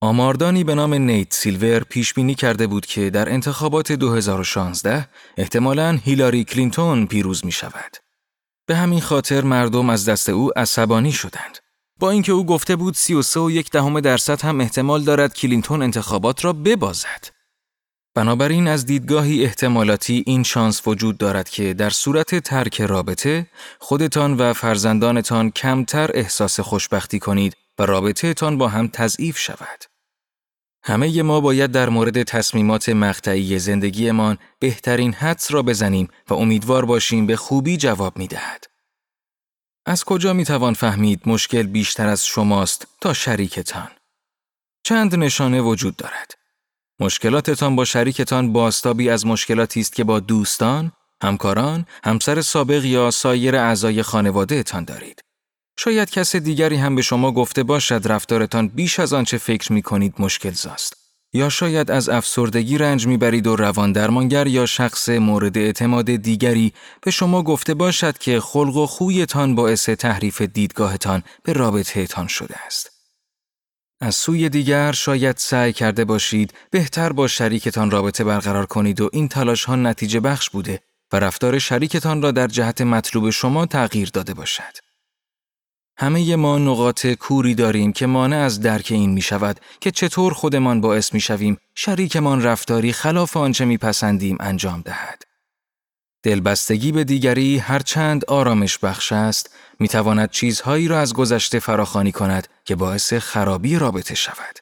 آماردانی 0.02 0.63
به 0.63 0.76
نام 0.76 0.93
نیت 0.93 1.34
سیلور 1.34 1.84
پیش 1.84 2.13
بینی 2.13 2.36
کرده 2.36 2.67
بود 2.67 2.86
که 2.86 3.10
در 3.10 3.30
انتخابات 3.30 3.91
2016 3.91 5.08
احتمالاً 5.38 5.91
هیلاری 6.04 6.43
کلینتون 6.43 7.08
پیروز 7.08 7.46
می 7.46 7.52
شود. 7.52 8.07
به 8.67 8.75
همین 8.75 9.01
خاطر 9.01 9.41
مردم 9.41 9.89
از 9.89 10.10
دست 10.10 10.30
او 10.30 10.60
عصبانی 10.60 11.12
شدند. 11.12 11.58
با 11.99 12.12
اینکه 12.12 12.32
او 12.32 12.45
گفته 12.45 12.75
بود 12.75 12.95
33 12.95 13.39
و 13.39 13.51
یک 13.51 13.71
دهم 13.71 13.99
درصد 13.99 14.41
هم 14.41 14.62
احتمال 14.62 15.03
دارد 15.03 15.34
کلینتون 15.34 15.82
انتخابات 15.82 16.45
را 16.45 16.53
ببازد. 16.53 17.27
بنابراین 18.15 18.67
از 18.67 18.86
دیدگاهی 18.86 19.43
احتمالاتی 19.43 20.23
این 20.27 20.43
شانس 20.43 20.88
وجود 20.88 21.17
دارد 21.17 21.49
که 21.49 21.73
در 21.73 21.89
صورت 21.89 22.36
ترک 22.36 22.82
رابطه 22.82 23.47
خودتان 23.80 24.34
و 24.34 24.53
فرزندانتان 24.53 25.51
کمتر 25.51 26.12
احساس 26.13 26.60
خوشبختی 26.60 27.19
کنید 27.19 27.53
و 27.80 27.86
رابطه 27.86 28.34
تان 28.34 28.58
با 28.58 28.67
هم 28.67 28.88
تضعیف 28.88 29.38
شود. 29.38 29.97
همه 30.88 31.23
ما 31.23 31.41
باید 31.41 31.71
در 31.71 31.89
مورد 31.89 32.23
تصمیمات 32.23 32.89
مقطعی 32.89 33.60
زندگیمان 33.60 34.38
بهترین 34.60 35.13
حدس 35.13 35.52
را 35.52 35.62
بزنیم 35.62 36.08
و 36.30 36.34
امیدوار 36.34 36.86
باشیم 36.86 37.26
به 37.26 37.36
خوبی 37.36 37.78
جواب 37.78 38.17
می 38.17 38.28
دهد. 38.28 38.63
از 39.86 40.04
کجا 40.04 40.34
می 40.34 40.45
توان 40.45 40.73
فهمید 40.73 41.21
مشکل 41.26 41.63
بیشتر 41.63 42.08
از 42.08 42.26
شماست 42.26 42.88
تا 43.02 43.13
شریکتان؟ 43.13 43.88
چند 44.84 45.15
نشانه 45.15 45.62
وجود 45.62 45.95
دارد. 45.95 46.32
مشکلاتتان 47.00 47.76
با 47.76 47.86
شریکتان 47.86 48.54
باستابی 48.54 49.10
از 49.10 49.26
مشکلاتی 49.26 49.80
است 49.80 49.95
که 49.95 50.04
با 50.04 50.19
دوستان، 50.19 50.91
همکاران، 51.23 51.86
همسر 52.04 52.41
سابق 52.41 52.86
یا 52.86 53.12
سایر 53.12 53.56
اعضای 53.56 54.04
خانواده 54.04 54.63
تان 54.63 54.84
دارید. 54.84 55.27
شاید 55.80 56.10
کس 56.10 56.36
دیگری 56.36 56.76
هم 56.76 56.96
به 56.96 57.02
شما 57.02 57.32
گفته 57.32 57.63
باشد 57.63 58.02
رفتارتان 58.06 58.68
بیش 58.68 59.00
از 59.00 59.13
آنچه 59.13 59.38
فکر 59.38 59.74
می 59.74 59.82
کنید 59.82 60.13
مشکل 60.20 60.52
زاست. 60.52 60.94
یا 61.34 61.50
شاید 61.50 61.92
از 61.92 62.10
افسردگی 62.10 62.78
رنج 62.78 63.08
می‌برید 63.08 63.48
و 63.48 63.56
روان 63.56 63.92
درمانگر 63.92 64.48
یا 64.48 64.66
شخص 64.66 65.10
مورد 65.10 65.58
اعتماد 65.58 66.16
دیگری 66.16 66.74
به 67.02 67.12
شما 67.12 67.44
گفته 67.44 67.74
باشد 67.74 68.18
که 68.18 68.40
خلق 68.40 68.76
و 68.76 68.86
خویتان 68.86 69.56
باعث 69.56 69.90
تحریف 69.90 70.42
دیدگاهتان 70.42 71.24
به 71.44 71.54
رابطهتان 71.54 72.28
شده 72.28 72.56
است. 72.66 72.92
از 74.02 74.16
سوی 74.16 74.50
دیگر 74.50 74.92
شاید 74.92 75.38
سعی 75.38 75.74
کرده 75.74 76.06
باشید 76.06 76.54
بهتر 76.72 77.12
با 77.13 77.28
شریکتان 77.28 77.92
رابطه 77.92 78.24
برقرار 78.24 78.66
کنید 78.66 79.02
و 79.02 79.10
این 79.13 79.28
تلاش 79.28 79.66
ها 79.66 79.76
نتیجه 79.76 80.20
بخش 80.20 80.50
بوده 80.50 80.80
و 81.13 81.20
رفتار 81.20 81.60
شریکتان 81.60 82.22
را 82.22 82.32
در 82.32 82.48
جهت 82.48 82.82
مطلوب 82.82 83.30
شما 83.30 83.66
تغییر 83.66 84.10
داده 84.13 84.34
باشد. 84.34 84.87
همه 86.00 86.36
ما 86.36 86.58
نقاط 86.58 87.08
کوری 87.08 87.56
داریم 87.56 87.94
که 87.94 88.06
مانع 88.06 88.38
از 88.38 88.62
درک 88.62 88.88
این 88.92 89.10
می 89.10 89.22
شود 89.22 89.60
که 89.82 89.92
چطور 89.92 90.34
خودمان 90.34 90.82
باعث 90.82 91.14
می 91.14 91.20
شویم 91.20 91.58
شریکمان 91.76 92.44
رفتاری 92.44 92.94
خلاف 92.94 93.38
آنچه 93.38 93.66
می 93.66 93.78
پسندیم 93.78 94.38
انجام 94.40 94.82
دهد. 94.82 95.24
دلبستگی 96.24 96.92
به 96.92 97.04
دیگری 97.04 97.58
هرچند 97.58 98.26
آرامش 98.26 98.78
بخش 98.78 99.12
است، 99.12 99.56
می 99.80 99.88
تواند 99.88 100.32
چیزهایی 100.32 100.88
را 100.88 101.00
از 101.00 101.14
گذشته 101.14 101.60
فراخانی 101.60 102.12
کند 102.12 102.48
که 102.66 102.76
باعث 102.76 103.14
خرابی 103.14 103.80
رابطه 103.80 104.16
شود. 104.16 104.60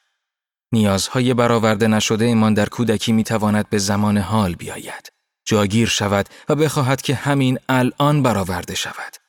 نیازهای 0.71 1.33
برآورده 1.33 1.87
نشده 1.87 2.25
ایمان 2.25 2.53
در 2.53 2.69
کودکی 2.69 3.11
می 3.11 3.23
تواند 3.23 3.69
به 3.69 3.77
زمان 3.77 4.17
حال 4.17 4.55
بیاید. 4.55 5.11
جاگیر 5.45 5.87
شود 5.87 6.29
و 6.49 6.55
بخواهد 6.55 7.01
که 7.01 7.15
همین 7.15 7.59
الان 7.69 8.23
برآورده 8.23 8.75
شود. 8.75 9.24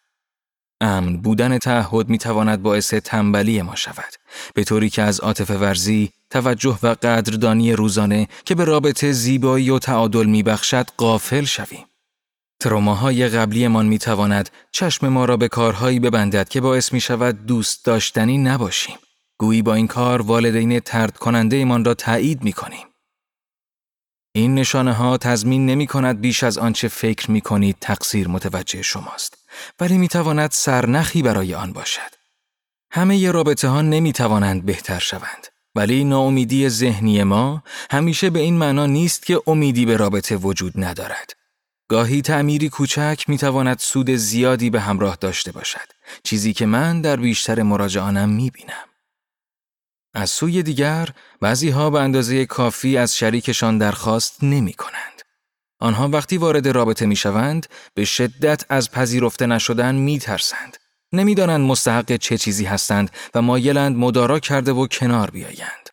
امن 0.80 1.16
بودن 1.16 1.58
تعهد 1.58 2.08
می 2.08 2.18
تواند 2.18 2.62
باعث 2.62 2.94
تنبلی 2.94 3.62
ما 3.62 3.76
شود. 3.76 4.14
به 4.54 4.64
طوری 4.64 4.90
که 4.90 5.02
از 5.02 5.20
عاطفه 5.20 5.54
ورزی 5.54 6.10
توجه 6.30 6.78
و 6.82 6.86
قدردانی 6.86 7.72
روزانه 7.72 8.28
که 8.44 8.54
به 8.54 8.64
رابطه 8.64 9.12
زیبایی 9.12 9.70
و 9.70 9.78
تعادل 9.78 10.26
می 10.26 10.42
بخشد 10.42 10.86
قافل 10.96 11.44
شویم. 11.44 11.86
تروماهای 12.60 13.28
قبلیمان 13.28 13.86
می 13.86 13.98
تواند 13.98 14.50
چشم 14.72 15.08
ما 15.08 15.24
را 15.24 15.36
به 15.36 15.48
کارهایی 15.48 16.00
ببندد 16.00 16.48
که 16.48 16.60
باعث 16.60 16.92
می 16.92 17.00
شود 17.00 17.46
دوست 17.46 17.84
داشتنی 17.84 18.38
نباشیم. 18.38 18.96
گویی 19.38 19.62
با 19.62 19.74
این 19.74 19.86
کار 19.86 20.22
والدین 20.22 20.80
ترد 20.80 21.16
کننده 21.16 21.56
ایمان 21.56 21.84
را 21.84 21.94
تایید 21.94 22.44
می 22.44 22.52
کنیم 22.52 22.86
این 24.34 24.54
نشانه 24.54 24.92
ها 24.92 25.18
تضمین 25.18 25.66
نمی 25.66 25.86
کند 25.86 26.20
بیش 26.20 26.42
از 26.42 26.58
آنچه 26.58 26.88
فکر 26.88 27.30
می 27.30 27.40
کنید 27.40 27.76
تقصیر 27.80 28.28
متوجه 28.28 28.82
شماست. 28.82 29.45
ولی 29.80 29.98
می 29.98 30.08
تواند 30.08 30.50
سرنخی 30.50 31.22
برای 31.22 31.54
آن 31.54 31.72
باشد. 31.72 32.14
همه 32.90 33.16
ی 33.16 33.28
رابطه 33.28 33.68
ها 33.68 33.82
نمی 33.82 34.12
توانند 34.12 34.66
بهتر 34.66 34.98
شوند. 34.98 35.46
ولی 35.74 36.04
ناامیدی 36.04 36.68
ذهنی 36.68 37.22
ما 37.22 37.62
همیشه 37.90 38.30
به 38.30 38.40
این 38.40 38.58
معنا 38.58 38.86
نیست 38.86 39.26
که 39.26 39.42
امیدی 39.46 39.86
به 39.86 39.96
رابطه 39.96 40.36
وجود 40.36 40.72
ندارد. 40.76 41.32
گاهی 41.88 42.22
تعمیری 42.22 42.68
کوچک 42.68 43.24
می 43.28 43.38
تواند 43.38 43.78
سود 43.78 44.10
زیادی 44.10 44.70
به 44.70 44.80
همراه 44.80 45.16
داشته 45.16 45.52
باشد. 45.52 45.88
چیزی 46.22 46.52
که 46.52 46.66
من 46.66 47.00
در 47.00 47.16
بیشتر 47.16 47.62
مراجعانم 47.62 48.28
می 48.28 48.50
بینم. 48.50 48.86
از 50.14 50.30
سوی 50.30 50.62
دیگر، 50.62 51.08
بعضی 51.40 51.70
ها 51.70 51.90
به 51.90 52.00
اندازه 52.00 52.46
کافی 52.46 52.96
از 52.96 53.16
شریکشان 53.16 53.78
درخواست 53.78 54.44
نمی 54.44 54.72
کنند. 54.72 55.22
آنها 55.78 56.08
وقتی 56.08 56.36
وارد 56.36 56.68
رابطه 56.68 57.06
می 57.06 57.16
شوند 57.16 57.66
به 57.94 58.04
شدت 58.04 58.64
از 58.68 58.90
پذیرفته 58.90 59.46
نشدن 59.46 59.94
می 59.94 60.18
ترسند. 60.18 60.76
نمی‌دانند 61.12 61.60
مستحق 61.60 62.16
چه 62.16 62.38
چیزی 62.38 62.64
هستند 62.64 63.10
و 63.34 63.42
مایلند 63.42 63.96
مدارا 63.96 64.38
کرده 64.38 64.72
و 64.72 64.86
کنار 64.86 65.30
بیایند. 65.30 65.90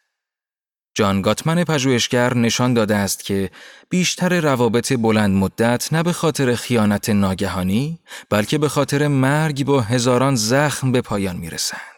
جان 0.96 1.22
گاتمن 1.22 1.64
پژوهشگر 1.64 2.34
نشان 2.34 2.74
داده 2.74 2.96
است 2.96 3.24
که 3.24 3.50
بیشتر 3.90 4.40
روابط 4.40 4.94
بلند 4.94 5.38
مدت 5.38 5.94
نه 5.94 6.04
به 6.04 6.14
خاطر 6.14 6.56
خیانت 6.56 7.10
ناگهانی 7.10 8.00
بلکه 8.30 8.58
به 8.58 8.70
خاطر 8.70 9.08
مرگ 9.08 9.66
با 9.66 9.82
هزاران 9.82 10.36
زخم 10.36 10.92
به 10.92 11.02
پایان 11.02 11.36
می 11.36 11.50
رسند. 11.50 11.93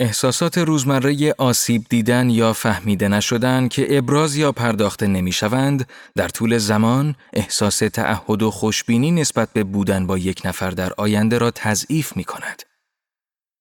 احساسات 0.00 0.58
روزمره 0.58 1.34
آسیب 1.38 1.84
دیدن 1.88 2.30
یا 2.30 2.52
فهمیده 2.52 3.08
نشدن 3.08 3.68
که 3.68 3.98
ابراز 3.98 4.36
یا 4.36 4.52
پرداخته 4.52 5.06
نمی 5.06 5.32
شوند، 5.32 5.88
در 6.14 6.28
طول 6.28 6.58
زمان 6.58 7.14
احساس 7.32 7.78
تعهد 7.78 8.42
و 8.42 8.50
خوشبینی 8.50 9.10
نسبت 9.10 9.48
به 9.52 9.64
بودن 9.64 10.06
با 10.06 10.18
یک 10.18 10.42
نفر 10.44 10.70
در 10.70 10.92
آینده 10.96 11.38
را 11.38 11.50
تضعیف 11.50 12.16
می 12.16 12.24
کند. 12.24 12.62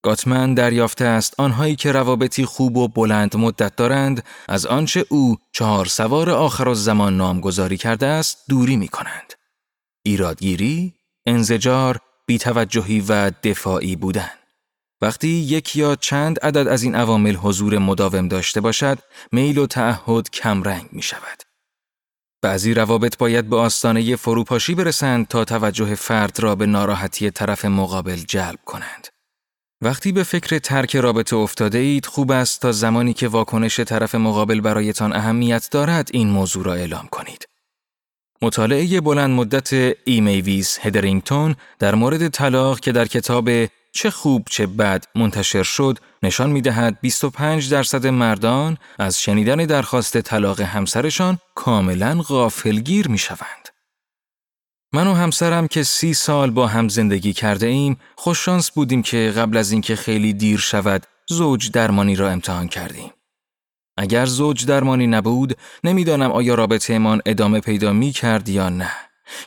گاتمن 0.03 0.53
دریافته 0.53 1.05
است 1.05 1.33
آنهایی 1.37 1.75
که 1.75 1.91
روابطی 1.91 2.45
خوب 2.45 2.77
و 2.77 2.87
بلند 2.87 3.37
مدت 3.37 3.75
دارند 3.75 4.23
از 4.47 4.65
آنچه 4.65 5.05
او 5.09 5.37
چهار 5.51 5.85
سوار 5.85 6.29
آخر 6.29 6.73
زمان 6.73 7.17
نامگذاری 7.17 7.77
کرده 7.77 8.05
است 8.05 8.37
دوری 8.49 8.77
می 8.77 8.87
کنند. 8.87 9.33
ایرادگیری، 10.05 10.93
انزجار، 11.25 11.99
بیتوجهی 12.27 12.99
و 12.99 13.31
دفاعی 13.43 13.95
بودن. 13.95 14.31
وقتی 15.05 15.27
یک 15.27 15.75
یا 15.75 15.95
چند 15.95 16.39
عدد 16.39 16.67
از 16.67 16.83
این 16.83 16.95
عوامل 16.95 17.35
حضور 17.35 17.77
مداوم 17.77 18.27
داشته 18.27 18.61
باشد، 18.61 18.99
میل 19.31 19.57
و 19.57 19.67
تعهد 19.67 20.29
کمرنگ 20.29 20.89
می 20.91 21.01
شود. 21.01 21.43
بعضی 22.41 22.73
روابط 22.73 23.17
باید 23.17 23.49
به 23.49 23.57
آستانه 23.57 24.15
فروپاشی 24.15 24.75
برسند 24.75 25.27
تا 25.27 25.45
توجه 25.45 25.95
فرد 25.95 26.39
را 26.39 26.55
به 26.55 26.65
ناراحتی 26.65 27.31
طرف 27.31 27.65
مقابل 27.65 28.15
جلب 28.15 28.59
کنند. 28.65 29.07
وقتی 29.81 30.11
به 30.11 30.23
فکر 30.23 30.57
ترک 30.59 30.95
رابطه 30.95 31.35
افتاده 31.35 31.77
اید 31.77 32.05
خوب 32.05 32.31
است 32.31 32.61
تا 32.61 32.71
زمانی 32.71 33.13
که 33.13 33.27
واکنش 33.27 33.79
طرف 33.79 34.15
مقابل 34.15 34.61
برایتان 34.61 35.13
اهمیت 35.13 35.67
دارد 35.71 36.09
این 36.13 36.29
موضوع 36.29 36.65
را 36.65 36.73
اعلام 36.73 37.07
کنید. 37.11 37.45
مطالعه 38.41 39.01
بلند 39.01 39.29
مدت 39.29 39.95
ای 40.05 40.17
میویس 40.17 40.77
هدرینگتون 40.81 41.55
در 41.79 41.95
مورد 41.95 42.27
طلاق 42.27 42.79
که 42.79 42.91
در 42.91 43.05
کتاب 43.05 43.49
چه 43.95 44.11
خوب 44.11 44.47
چه 44.49 44.67
بد 44.67 45.05
منتشر 45.15 45.63
شد 45.63 45.99
نشان 46.23 46.49
می 46.49 46.61
دهد 46.61 46.97
25 47.01 47.71
درصد 47.71 48.07
مردان 48.07 48.77
از 48.99 49.21
شنیدن 49.21 49.55
درخواست 49.55 50.21
طلاق 50.21 50.61
همسرشان 50.61 51.37
کاملا 51.55 52.21
غافلگیر 52.21 53.07
می 53.07 53.17
شوند. 53.17 53.69
من 54.93 55.07
و 55.07 55.13
همسرم 55.13 55.67
که 55.67 55.83
سی 55.83 56.13
سال 56.13 56.51
با 56.51 56.67
هم 56.67 56.89
زندگی 56.89 57.33
کرده 57.33 57.67
ایم 57.67 57.97
خوششانس 58.15 58.71
بودیم 58.71 59.01
که 59.01 59.33
قبل 59.37 59.57
از 59.57 59.71
اینکه 59.71 59.95
خیلی 59.95 60.33
دیر 60.33 60.59
شود 60.59 61.05
زوج 61.29 61.71
درمانی 61.71 62.15
را 62.15 62.29
امتحان 62.29 62.67
کردیم. 62.67 63.11
اگر 63.97 64.25
زوج 64.25 64.65
درمانی 64.65 65.07
نبود 65.07 65.57
نمی‌دانم 65.83 66.31
آیا 66.31 66.55
رابطهمان 66.55 67.21
ادامه 67.25 67.59
پیدا 67.59 67.93
می 67.93 68.11
کرد 68.11 68.49
یا 68.49 68.69
نه 68.69 68.91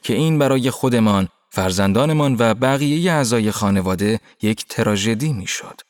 که 0.03 0.15
این 0.15 0.39
برای 0.39 0.71
خودمان 0.71 1.29
فرزندانمان 1.59 2.37
و 2.39 2.55
بقیه 2.55 3.13
اعضای 3.13 3.51
خانواده 3.51 4.21
یک 4.43 4.67
تراژدی 4.69 5.33
می‌شد. 5.33 5.81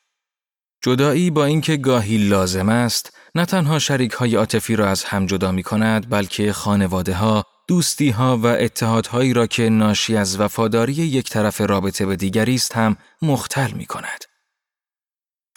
جدایی 0.82 1.30
با 1.30 1.44
اینکه 1.44 1.76
گاهی 1.76 2.18
لازم 2.18 2.68
است 2.68 3.16
نه 3.34 3.44
تنها 3.44 3.78
شریک 3.78 4.12
های 4.12 4.34
عاطفی 4.34 4.76
را 4.76 4.88
از 4.88 5.04
هم 5.04 5.26
جدا 5.26 5.52
می 5.52 5.62
کند 5.62 6.10
بلکه 6.10 6.52
خانواده 6.52 7.14
ها، 7.14 7.44
دوستی 7.68 8.10
ها 8.10 8.36
و 8.36 8.46
اتحادهایی 8.46 9.32
را 9.32 9.46
که 9.46 9.68
ناشی 9.68 10.16
از 10.16 10.40
وفاداری 10.40 10.92
یک 10.92 11.30
طرف 11.30 11.60
رابطه 11.60 12.06
به 12.06 12.16
دیگری 12.16 12.54
است 12.54 12.76
هم 12.76 12.96
مختل 13.22 13.70
می 13.70 13.86
کند. 13.86 14.24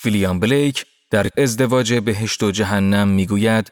ویلیام 0.06 0.39
بلیک 0.39 0.86
در 1.12 1.28
ازدواج 1.38 1.93
بهشت 1.93 2.43
و 2.43 2.52
جهنم 2.52 3.08
می‌گوید 3.08 3.71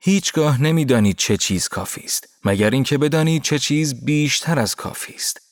هیچگاه 0.00 0.62
نمی‌دانید 0.62 1.16
چه 1.16 1.36
چیز 1.36 1.68
کافی 1.68 2.04
است 2.04 2.28
مگر 2.44 2.70
اینکه 2.70 2.98
بدانید 2.98 3.42
چه 3.42 3.58
چیز 3.58 4.04
بیشتر 4.04 4.58
از 4.58 4.74
کافی 4.74 5.14
است 5.14 5.47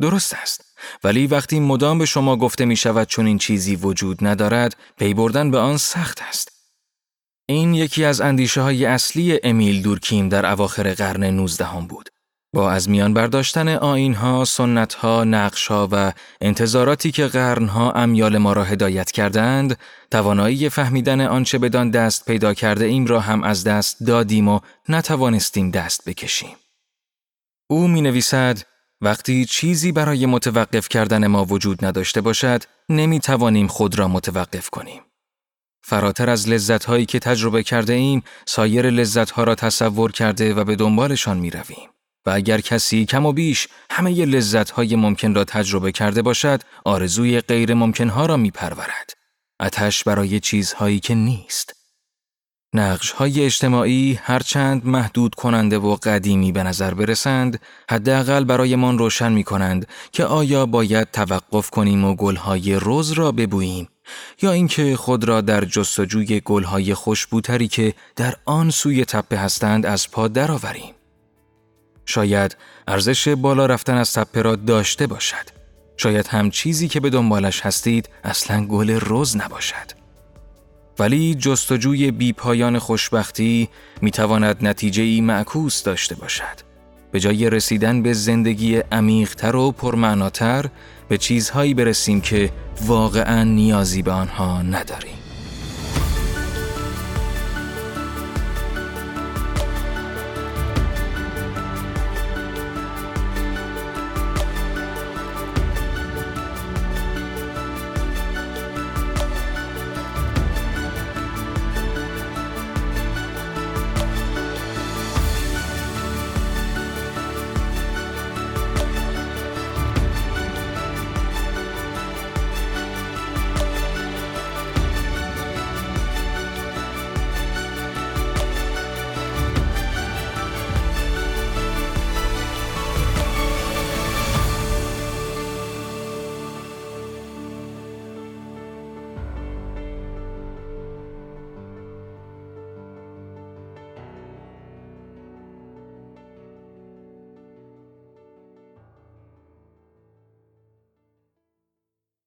درست 0.00 0.34
است. 0.34 0.64
ولی 1.04 1.26
وقتی 1.26 1.60
مدام 1.60 1.98
به 1.98 2.06
شما 2.06 2.36
گفته 2.36 2.64
می 2.64 2.76
شود 2.76 3.08
چون 3.08 3.26
این 3.26 3.38
چیزی 3.38 3.76
وجود 3.76 4.26
ندارد 4.26 4.76
پی 4.96 5.14
بردن 5.14 5.50
به 5.50 5.58
آن 5.58 5.76
سخت 5.76 6.22
است. 6.28 6.52
این 7.48 7.74
یکی 7.74 8.04
از 8.04 8.20
اندیشه 8.20 8.60
های 8.60 8.84
اصلی 8.86 9.40
امیل 9.42 9.82
دورکیم 9.82 10.28
در 10.28 10.46
اواخر 10.46 10.94
قرن 10.94 11.24
19 11.24 11.66
بود. 11.88 12.08
با 12.54 12.70
از 12.70 12.88
میان 12.88 13.14
برداشتن 13.14 13.68
آینها، 13.68 14.44
سنتها، 14.44 15.24
نقشها 15.24 15.88
و 15.92 16.12
انتظاراتی 16.40 17.12
که 17.12 17.26
قرنها 17.26 17.92
امیال 17.92 18.38
ما 18.38 18.52
را 18.52 18.64
هدایت 18.64 19.10
کردند، 19.10 19.78
توانایی 20.10 20.68
فهمیدن 20.68 21.20
آنچه 21.20 21.58
بدان 21.58 21.90
دست 21.90 22.24
پیدا 22.24 22.54
کرده 22.54 22.84
ایم 22.84 23.06
را 23.06 23.20
هم 23.20 23.42
از 23.44 23.64
دست 23.64 24.02
دادیم 24.06 24.48
و 24.48 24.60
نتوانستیم 24.88 25.70
دست 25.70 26.08
بکشیم. 26.08 26.56
او 27.70 27.88
می 27.88 28.00
نویسد 28.00 28.58
وقتی 29.00 29.44
چیزی 29.44 29.92
برای 29.92 30.26
متوقف 30.26 30.88
کردن 30.88 31.26
ما 31.26 31.44
وجود 31.44 31.84
نداشته 31.84 32.20
باشد، 32.20 32.62
نمی 32.88 33.20
توانیم 33.20 33.66
خود 33.66 33.98
را 33.98 34.08
متوقف 34.08 34.70
کنیم. 34.70 35.02
فراتر 35.82 36.30
از 36.30 36.48
لذتهایی 36.48 37.06
که 37.06 37.18
تجربه 37.18 37.62
کرده 37.62 37.92
ایم، 37.92 38.22
سایر 38.46 38.90
لذتها 38.90 39.44
را 39.44 39.54
تصور 39.54 40.12
کرده 40.12 40.54
و 40.54 40.64
به 40.64 40.76
دنبالشان 40.76 41.38
می 41.38 41.50
رویم. 41.50 41.88
و 42.26 42.30
اگر 42.30 42.60
کسی 42.60 43.06
کم 43.06 43.26
و 43.26 43.32
بیش 43.32 43.68
همه 43.90 44.24
لذت 44.24 44.70
های 44.70 44.96
ممکن 44.96 45.34
را 45.34 45.44
تجربه 45.44 45.92
کرده 45.92 46.22
باشد، 46.22 46.62
آرزوی 46.84 47.40
غیر 47.40 47.74
ممکن 47.74 48.08
ها 48.08 48.26
را 48.26 48.36
می 48.36 48.50
پرورد. 48.50 49.12
اتش 49.60 50.04
برای 50.04 50.40
چیزهایی 50.40 51.00
که 51.00 51.14
نیست. 51.14 51.77
نقش 52.74 53.10
های 53.10 53.44
اجتماعی 53.44 54.18
هرچند 54.22 54.86
محدود 54.86 55.34
کننده 55.34 55.78
و 55.78 55.96
قدیمی 55.96 56.52
به 56.52 56.62
نظر 56.62 56.94
برسند، 56.94 57.60
حداقل 57.90 58.44
برای 58.44 58.76
من 58.76 58.98
روشن 58.98 59.32
می 59.32 59.44
کنند 59.44 59.86
که 60.12 60.24
آیا 60.24 60.66
باید 60.66 61.10
توقف 61.10 61.70
کنیم 61.70 62.04
و 62.04 62.14
گلهای 62.14 62.74
روز 62.74 63.12
را 63.12 63.32
ببوییم 63.32 63.88
یا 64.42 64.52
اینکه 64.52 64.96
خود 64.96 65.24
را 65.24 65.40
در 65.40 65.64
جستجوی 65.64 66.40
گلهای 66.40 66.94
خوشبوتری 66.94 67.68
که 67.68 67.94
در 68.16 68.34
آن 68.44 68.70
سوی 68.70 69.04
تپه 69.04 69.36
هستند 69.36 69.86
از 69.86 70.10
پا 70.10 70.28
درآوریم. 70.28 70.94
شاید 72.04 72.56
ارزش 72.88 73.28
بالا 73.28 73.66
رفتن 73.66 73.94
از 73.96 74.12
تپه 74.12 74.42
را 74.42 74.56
داشته 74.56 75.06
باشد. 75.06 75.58
شاید 75.96 76.26
هم 76.26 76.50
چیزی 76.50 76.88
که 76.88 77.00
به 77.00 77.10
دنبالش 77.10 77.60
هستید 77.60 78.08
اصلا 78.24 78.66
گل 78.66 78.90
روز 78.90 79.36
نباشد. 79.36 80.07
ولی 80.98 81.34
جستجوی 81.34 82.10
بی 82.10 82.32
پایان 82.32 82.78
خوشبختی 82.78 83.68
می 84.02 84.10
تواند 84.10 84.56
نتیجه 84.66 85.02
ای 85.02 85.20
معکوس 85.20 85.82
داشته 85.82 86.14
باشد. 86.14 86.68
به 87.12 87.20
جای 87.20 87.50
رسیدن 87.50 88.02
به 88.02 88.12
زندگی 88.12 88.76
عمیقتر 88.76 89.56
و 89.56 89.72
پرمعناتر 89.72 90.64
به 91.08 91.18
چیزهایی 91.18 91.74
برسیم 91.74 92.20
که 92.20 92.50
واقعا 92.86 93.44
نیازی 93.44 94.02
به 94.02 94.12
آنها 94.12 94.62
نداریم. 94.62 95.27